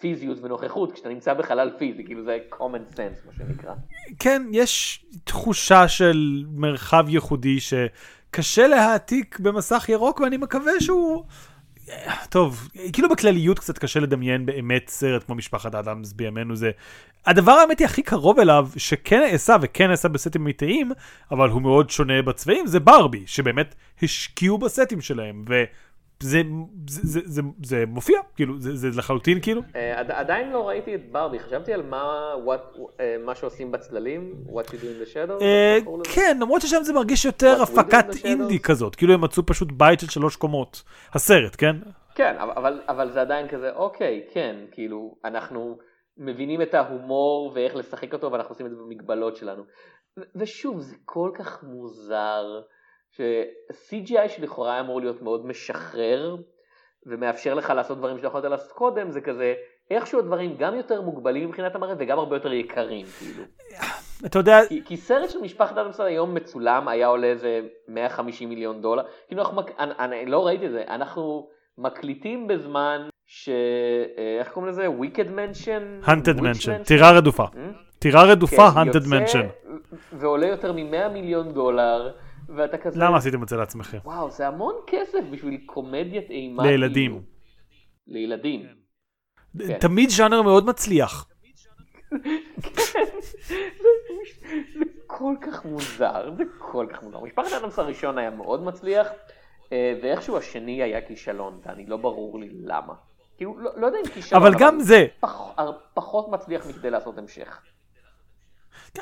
[0.00, 3.74] פיזיות ונוכחות כשאתה נמצא בחלל פיזי, כאילו זה common sense מה שנקרא.
[4.18, 11.24] כן, יש תחושה של מרחב ייחודי שקשה להעתיק במסך ירוק, ואני מקווה שהוא...
[12.28, 16.70] טוב, כאילו בכלליות קצת קשה לדמיין באמת סרט כמו משפחת אדמס בימינו זה.
[17.26, 20.92] הדבר האמיתי הכי קרוב אליו, שכן נעשה וכן נעשה בסטים אמיתיים,
[21.30, 25.44] אבל הוא מאוד שונה בצבעים, זה ברבי, שבאמת השקיעו בסטים שלהם,
[26.22, 26.42] וזה
[26.88, 29.60] זה, זה, זה, זה מופיע, כאילו, זה, זה לחלוטין כאילו.
[29.60, 29.76] Uh,
[30.08, 34.72] עדיין לא ראיתי את ברבי, חשבתי על מה, what, uh, מה שעושים בצללים, what you
[34.72, 35.42] do in the shadows.
[35.42, 40.00] Uh, כן, למרות ששם זה מרגיש יותר הפקת אינדי כזאת, כאילו הם מצאו פשוט בית
[40.00, 41.76] של שלוש קומות, הסרט, כן?
[42.14, 45.78] כן, אבל, אבל זה עדיין כזה, אוקיי, כן, כאילו, אנחנו
[46.18, 49.62] מבינים את ההומור ואיך לשחק אותו, ואנחנו עושים את זה במגבלות שלנו.
[50.36, 52.44] ושוב, זה כל כך מוזר.
[53.16, 56.36] ש-CGI שלכאורה אמור להיות מאוד משחרר
[57.06, 59.54] ומאפשר לך לעשות דברים שלא יכולת לעשות קודם, זה כזה,
[59.90, 63.42] איכשהו הדברים גם יותר מוגבלים מבחינת המראה וגם הרבה יותר יקרים, כאילו.
[64.26, 64.60] אתה יודע...
[64.68, 69.42] כי, כי סרט של משפחת אדמסון היום מצולם היה עולה איזה 150 מיליון דולר, כאילו
[69.42, 69.92] אנחנו, אני,
[70.22, 71.48] אני לא ראיתי את זה, אנחנו
[71.78, 73.48] מקליטים בזמן ש...
[73.48, 74.88] אה, איך קוראים לזה?
[74.88, 76.06] Wicked Mansion?
[76.08, 77.44] Hunted Mansion, טירה רדופה.
[77.44, 77.98] Hmm?
[77.98, 79.72] טירה רדופה, כן, Hunted Mansion.
[80.12, 82.12] ועולה יותר מ-100 מיליון דולר.
[82.48, 83.00] ואתה כזה...
[83.00, 83.98] למה עשיתם את זה לעצמכם?
[84.04, 86.62] וואו, זה המון כסף בשביל קומדיית אימה.
[86.62, 87.10] לילדים.
[87.10, 87.22] כאילו.
[88.06, 88.66] לילדים.
[89.58, 89.78] כן.
[89.78, 91.28] תמיד ז'אנר מאוד מצליח.
[94.78, 97.20] זה כל כך מוזר, זה כל כך מוזר.
[97.20, 99.08] משפחת אדמס הראשון היה מאוד מצליח,
[99.72, 102.94] אה, ואיכשהו השני היה כישלון, ואני לא ברור לי למה.
[103.36, 105.06] כאילו, לא, לא יודע אם כישלון, אבל גם זה.
[105.20, 105.40] פח,
[105.94, 107.62] פחות מצליח מכדי לעשות המשך.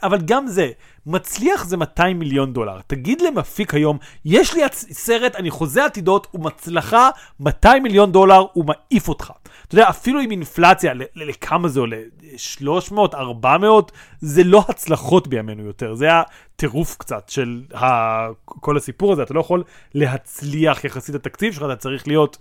[0.03, 0.71] אבל גם זה,
[1.07, 2.81] מצליח זה 200 מיליון דולר.
[2.87, 7.11] תגיד למפיק היום, יש לי סרט, אני חוזה עתידות, הוא מצלחה
[7.41, 9.33] 200 מיליון דולר, הוא מעיף אותך.
[9.67, 12.01] אתה יודע, אפילו עם אינפלציה, לכמה זה עולה?
[12.37, 13.93] 300, 400?
[14.21, 17.63] זה לא הצלחות בימינו יותר, זה הטירוף קצת של
[18.45, 19.23] כל הסיפור הזה.
[19.23, 19.65] אתה לא יכול
[19.95, 22.39] להצליח יחסית לתקציב שלך, אתה צריך להיות...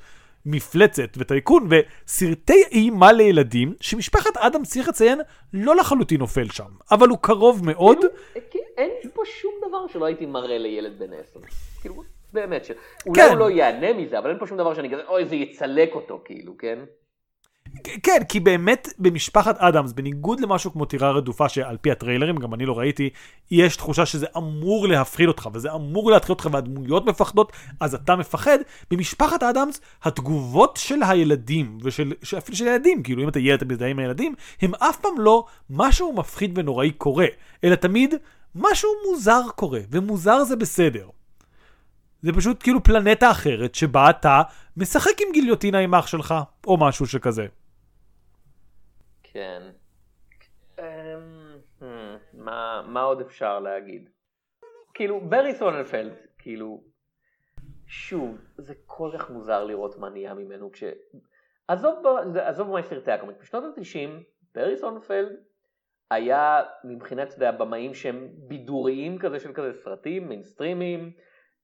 [0.51, 5.19] מפלצת וטייקון וסרטי אימה לילדים שמשפחת אדם צריך לציין
[5.53, 7.97] לא לחלוטין נופל שם אבל הוא קרוב מאוד.
[8.33, 11.39] כאילו, אין פה שום דבר שלא הייתי מראה לילד בן עשר.
[11.81, 15.25] כאילו באמת שאולי הוא לא ייהנה מזה אבל אין פה שום דבר שאני כזה אוי
[15.25, 16.79] זה יצלק אותו כאילו כן.
[18.03, 22.65] כן, כי באמת במשפחת אדמס, בניגוד למשהו כמו טירה רדופה, שעל פי הטריילרים, גם אני
[22.65, 23.09] לא ראיתי,
[23.51, 28.57] יש תחושה שזה אמור להפחיד אותך, וזה אמור להתחיל אותך, והדמויות מפחדות, אז אתה מפחד.
[28.91, 33.89] במשפחת אדמס, התגובות של הילדים, ושל, אפילו של הילדים, כאילו אם אתה ילד, אתה מזדהה
[33.89, 37.27] עם הילדים, הם אף פעם לא משהו מפחיד ונוראי קורה,
[37.63, 38.15] אלא תמיד
[38.55, 41.07] משהו מוזר קורה, ומוזר זה בסדר.
[42.21, 44.41] זה פשוט כאילו פלנטה אחרת שבה אתה
[44.77, 46.35] משחק עם גיליוטינה עם אח שלך,
[46.67, 47.45] או משהו שכזה.
[49.39, 49.61] כן.
[50.79, 50.83] אמ,
[51.79, 51.83] hmm,
[52.33, 54.09] מה, מה עוד אפשר להגיד?
[54.93, 56.83] כאילו, ברי סוננפלד, כאילו,
[57.87, 60.83] שוב, זה כל כך מוזר לראות מה נהיה ממנו כש...
[61.67, 62.05] עזוב,
[62.41, 64.09] עזוב מה סרטי הקומיקס, בשנות ה-90,
[64.55, 65.35] ברי סוננפלד
[66.11, 71.11] היה מבחינת, אתה יודע, במאים שהם בידוריים כזה של כזה סרטים, מיינסטרימיים,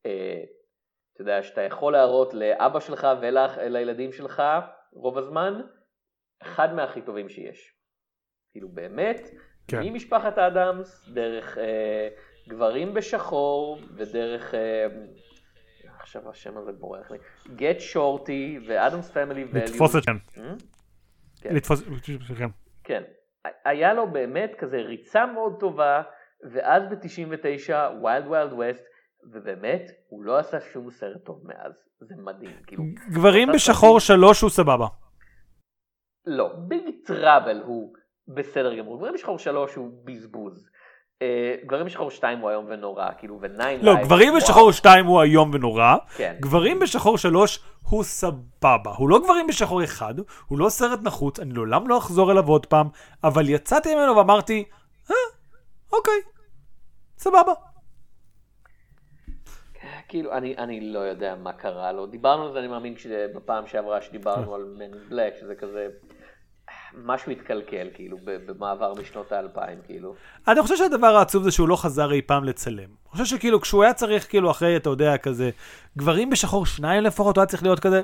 [0.05, 0.43] אה,
[1.13, 4.43] אתה יודע, שאתה יכול להראות לאבא שלך ולילדים שלך
[4.93, 5.61] רוב הזמן,
[6.45, 7.73] אחד מהכי טובים שיש.
[8.51, 9.29] כאילו באמת,
[9.67, 9.79] כן.
[9.83, 12.07] ממשפחת אדמס, דרך אה,
[12.47, 14.87] גברים בשחור ודרך אה,
[15.99, 17.17] עכשיו השם הזה בורח לי.
[17.45, 19.67] Get Shorty ואדמס פמילי ואליו.
[19.67, 20.17] לתפוס את שם.
[21.41, 21.55] כן.
[21.55, 21.83] לתפוס,
[22.37, 22.49] כן.
[22.83, 23.03] כן.
[23.65, 26.01] היה לו באמת כזה ריצה מאוד טובה,
[26.51, 27.73] ואז ב-99
[28.03, 28.83] ויילד ויילד ווסט,
[29.33, 31.73] ובאמת, הוא לא עשה שום סרט טוב מאז.
[31.99, 32.51] זה מדהים.
[32.67, 34.87] כאילו, גברים בשחור שלוש הוא סבבה.
[36.27, 37.93] לא, ביג טראבל הוא
[38.27, 38.97] בסדר גמור.
[38.97, 40.69] גברים בשחור שלוש הוא בזבוז.
[41.21, 45.51] אה, גברים בשחור שתיים הוא איום ונורא, כאילו, וניין לא, גברים בשחור שתיים הוא איום
[45.53, 45.95] ונורא.
[46.15, 46.35] כן.
[46.39, 47.59] גברים בשחור שלוש
[47.89, 48.91] הוא סבבה.
[48.97, 50.13] הוא לא גברים בשחור אחד,
[50.47, 52.87] הוא לא סרט נחוץ, אני לעולם לא אחזור אליו עוד פעם,
[53.23, 54.63] אבל יצאתי ממנו ואמרתי,
[55.11, 55.15] אה,
[55.93, 56.21] אוקיי,
[57.17, 57.53] סבבה.
[60.07, 62.05] כאילו, אני, אני לא יודע מה קרה לו.
[62.05, 62.95] דיברנו על זה, אני מאמין,
[63.35, 65.87] בפעם שעברה שדיברנו על Man in Black, שזה כזה...
[67.03, 70.15] משהו התקלקל, כאילו, במעבר משנות האלפיים, כאילו.
[70.47, 72.77] אני חושב שהדבר העצוב זה שהוא לא חזר אי פעם לצלם.
[72.79, 75.49] אני חושב שכאילו, כשהוא היה צריך, כאילו, אחרי, אתה יודע, כזה,
[75.97, 78.01] גברים בשחור שניים לפחות, הוא היה צריך להיות כזה...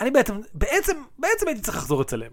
[0.00, 2.32] אני בעצם, בעצם, בעצם הייתי צריך לחזור לצלם.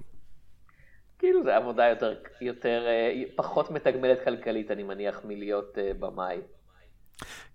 [1.19, 6.37] כאילו, זה עבודה יותר, יותר, אה, פחות מתגמלת כלכלית, אני מניח, מלהיות אה, במאי.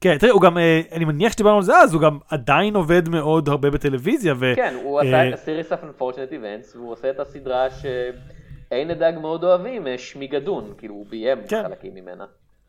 [0.00, 3.08] כן, תראה, הוא גם, אה, אני מניח שדיברנו על זה אז, הוא גם עדיין עובד
[3.08, 4.52] מאוד הרבה בטלוויזיה, ו...
[4.56, 9.12] כן, הוא אה, עשה את ה-Series of Unfortunate Events, והוא עושה את הסדרה שעין הדג
[9.20, 11.62] מאוד אוהבים, אה, Schmigadoon, כאילו, הוא ביים כן.
[11.62, 12.24] חלקים ממנה.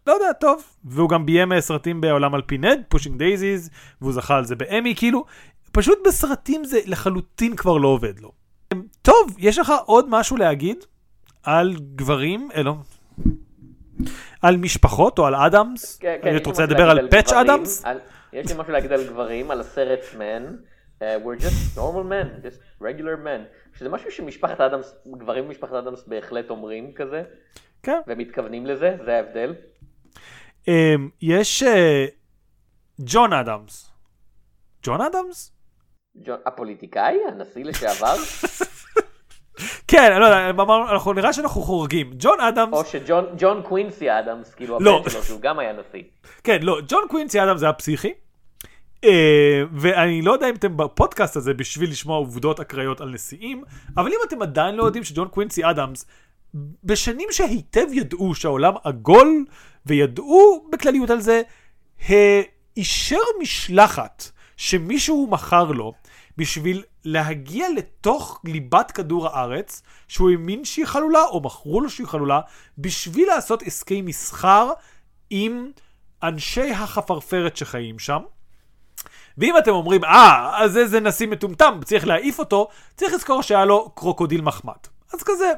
[0.08, 0.64] לא יודע, טוב.
[0.86, 3.70] והוא גם ביים אה, סרטים בעולם על פי נד, Pushing Daisies,
[4.02, 5.26] והוא זכה על זה באמי, כאילו,
[5.72, 8.32] פשוט בסרטים זה לחלוטין כבר לא עובד לו.
[9.02, 10.78] טוב, יש לך עוד משהו להגיד
[11.44, 12.76] על גברים, אה, לא,
[14.42, 15.98] על משפחות או על אדמס?
[15.98, 17.84] כן, כן, לי רוצה לדבר על פאץ' אדמס?
[18.34, 20.72] יש לי משהו להגיד על גברים, על הסרט Man.
[21.02, 23.42] Uh, we're just normal men, just regular men.
[23.78, 27.24] שזה משהו שמשפחת אדמס, גברים במשפחת אדמס בהחלט אומרים כזה,
[27.84, 28.00] כן.
[28.08, 29.56] ומתכוונים לזה, זה ההבדל.
[30.68, 32.06] אמ, יש אה,
[33.00, 33.92] ג'ון אדמס.
[34.84, 35.52] ג'ון אדמס?
[36.46, 38.16] הפוליטיקאי, הנשיא לשעבר,
[39.88, 42.12] כן, לא יודע, אמרנו- אנחנו נראה שאנחנו חורגים.
[42.20, 45.00] ג'ון אדמס או שג'ון ג'ון קווינסי אדמס, כאילו לא.
[45.00, 46.04] הבן שלו, שהוא גם היה נשיא.
[46.44, 48.14] כן, לא, ג'ון קווינסי אדמס זה היה פסיכי.
[49.04, 53.64] אה, ואני לא יודע אם אתם בפודקאסט הזה בשביל לשמוע עובדות אקראיות על נשיאים,
[53.98, 56.06] אבל אם אתם עדיין לא יודעים שג'ון קווינסי אדמס,
[56.84, 59.46] בשנים שהיטב ידעו שהעולם עגול,
[59.86, 61.42] וידעו בכלליות על זה,
[62.10, 62.42] אה,
[62.78, 64.24] אישר משלחת
[64.58, 65.94] שמישהו מכר לו
[66.38, 72.40] בשביל להגיע לתוך ליבת כדור הארץ, שהוא האמין שהיא חלולה, או מכרו לו שהיא חלולה,
[72.78, 74.72] בשביל לעשות עסקי מסחר
[75.30, 75.72] עם
[76.24, 78.22] אנשי החפרפרת שחיים שם.
[79.38, 83.92] ואם אתם אומרים, אה, אז איזה נשיא מטומטם, צריך להעיף אותו, צריך לזכור שהיה לו
[83.96, 84.74] קרוקודיל מחמד.
[85.14, 85.54] אז כזה,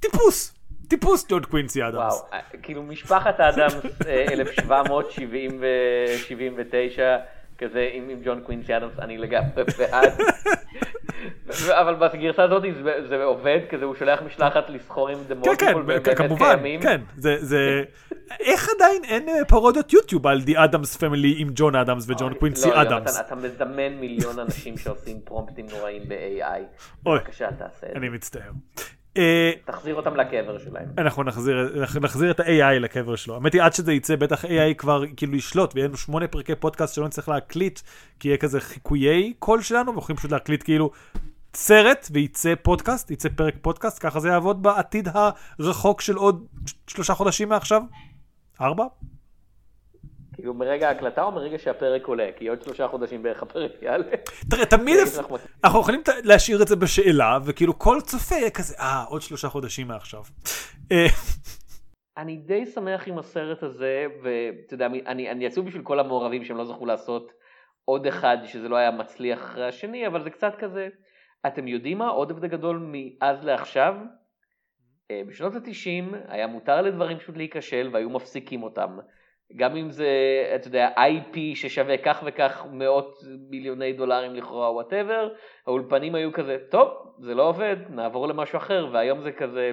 [0.00, 0.54] טיפוס,
[0.88, 1.94] טיפוס ג'ון קווינסי אדמס.
[1.94, 3.74] וואו, אה, כאילו משפחת אדמס
[4.06, 7.16] אה, 1779,
[7.60, 10.12] כזה עם, עם ג'ון קווינסי אדמס, אני לגמרי בעד.
[11.70, 15.72] אבל בגרסה הזאת זה, זה עובד, כזה הוא שולח משלחת לסחור עם the כן, כן,
[15.72, 17.82] mole people, כ- כמובן, כן, זה, זה...
[18.40, 22.68] איך עדיין אין אה, פרודיות יוטיוב על The Addams Family עם ג'ון אדמס וג'ון קווינסי
[22.70, 23.20] לא, אדמס?
[23.20, 26.60] אתה, אתה מזמן מיליון אנשים שעושים פרומפטים נוראים ב-AI.
[27.02, 27.98] בבקשה, תעשה את זה.
[27.98, 28.50] אני מצטער.
[29.16, 30.86] אה, תחזיר אותם לקבר שלהם.
[30.98, 33.34] אנחנו נחזיר, אנחנו נחזיר את ה-AI לקבר שלו.
[33.34, 36.94] האמת היא, עד שזה יצא, בטח AI כבר כאילו ישלוט, ויהיה לנו שמונה פרקי פודקאסט
[36.94, 37.80] שלא נצטרך להקליט,
[38.20, 40.90] כי יהיה כזה חיקויי קול שלנו, ויכולים פשוט להקליט כאילו
[41.54, 45.08] סרט, וייצא פודקאסט, יצא פרק פודקאסט, ככה זה יעבוד בעתיד
[45.58, 46.46] הרחוק של עוד
[46.86, 47.82] שלושה חודשים מעכשיו?
[48.60, 48.84] ארבע?
[50.32, 52.30] כאילו מרגע ההקלטה או מרגע שהפרק עולה?
[52.36, 54.16] כי עוד שלושה חודשים בערך הפרק יעלה.
[54.50, 59.22] תראה, תמיד אנחנו- יכולים להשאיר את זה בשאלה, וכאילו כל צופה יהיה כזה, אה, עוד
[59.22, 60.22] שלושה חודשים מעכשיו.
[60.92, 61.06] אה,
[62.16, 66.56] אני די שמח עם הסרט הזה, ואתה יודע, אני, אני עצוב בשביל כל המעורבים שהם
[66.56, 67.32] לא זכו לעשות
[67.84, 70.88] עוד אחד שזה לא היה מצליח אחרי השני, אבל זה קצת כזה,
[71.46, 73.94] אתם יודעים מה עוד הבדל גדול מאז לעכשיו?
[75.10, 78.98] אה, בשנות התשעים היה מותר לדברים פשוט להיכשל והיו מפסיקים אותם.
[79.56, 80.08] גם אם זה,
[80.54, 85.28] אתה יודע, IP ששווה כך וכך מאות מיליוני דולרים לכאורה וואטאבר,
[85.66, 86.88] האולפנים היו כזה, טוב,
[87.18, 89.70] זה לא עובד, נעבור למשהו אחר, והיום זה כזה,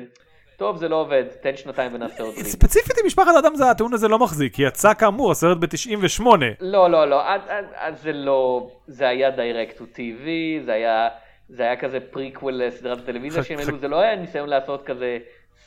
[0.57, 2.45] טוב, זה לא עובד, תן שנתיים ונעשה עוד דברים.
[2.45, 6.25] ספציפית עם משפחת אדם זה הטיעון הזה לא מחזיק, כי יצא כאמור הסרט ב-98.
[6.61, 10.27] לא, לא, לא, אז, אז, אז זה לא, זה היה direct to TV,
[10.65, 11.09] זה היה,
[11.49, 15.17] זה היה כזה פריקוול לסדרת הטלוויזיה שהם העלו, זה לא היה ניסיון לעשות כזה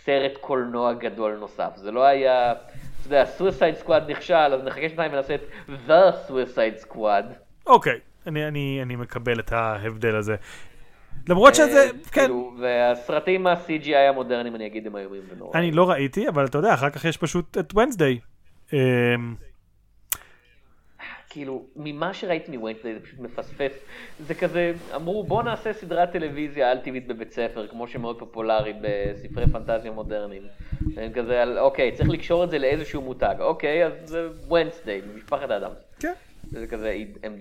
[0.05, 2.55] סרט קולנוע גדול נוסף, זה לא היה,
[3.07, 7.25] אתה יודע, Suicide Squad נכשל, אז נחכה שנתיים ונעשה את The Suicide Squad.
[7.67, 10.37] אוקיי, אני, אני, אני מקבל את ההבדל הזה.
[11.29, 15.63] למרות שזה, אה, כן, כאילו, והסרטים ה-CGI המודרניים, אני אגיד, הם איומים ונוראים.
[15.63, 18.19] אני לא ראיתי, אבל אתה יודע, אחר כך יש פשוט את ונסדיי.
[21.31, 23.73] כאילו, ממה שראיתי מוויינסדיי זה פשוט מפספס.
[24.27, 29.47] זה כזה, אמרו בוא נעשה סדרת טלוויזיה על טבעית בבית ספר, כמו שמאוד פופולרי בספרי
[29.47, 30.43] פנטזיה מודרניים.
[31.15, 33.35] כזה, על, אוקיי, צריך לקשור את זה לאיזשהו מותג.
[33.41, 35.71] אוקיי, אז זה וויינסדיי, משפחת האדם.
[36.01, 36.13] כן.
[36.51, 37.37] זה כזה, הם,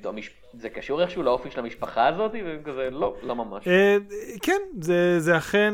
[0.53, 3.67] זה קשור איכשהו לאופי של המשפחה הזאת, והם כזה, לא, לא ממש.
[3.67, 3.97] אה,
[4.41, 5.73] כן, זה, זה אכן...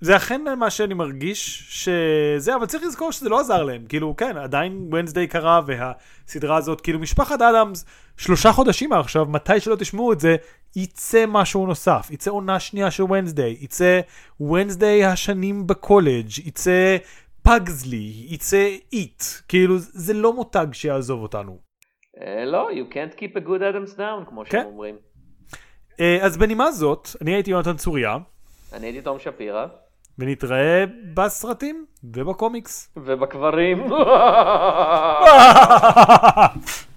[0.00, 3.84] זה אכן מה שאני מרגיש שזה, אבל צריך לזכור שזה לא עזר להם.
[3.88, 7.84] כאילו, כן, עדיין ונסדיי קרה, והסדרה הזאת, כאילו, משפחת אדמס,
[8.16, 10.36] שלושה חודשים עכשיו, מתי שלא תשמעו את זה,
[10.76, 12.08] יצא משהו נוסף.
[12.10, 14.00] יצא עונה שנייה של ונסדיי, יצא
[14.40, 16.96] ונסדיי השנים בקולג', יצא
[17.42, 19.22] פאגזלי, יצא איט.
[19.48, 21.58] כאילו, זה לא מותג שיעזוב אותנו.
[22.20, 24.50] אה, לא, you can't keep a good Adams down, כמו כן.
[24.50, 24.96] שהם אומרים.
[26.00, 28.16] אה, אז בנימה זאת, אני הייתי יונתן צוריה.
[28.72, 29.66] אני הייתי תום שפירא.
[30.20, 32.90] ונתראה בסרטים ובקומיקס.
[32.96, 33.82] ובקברים.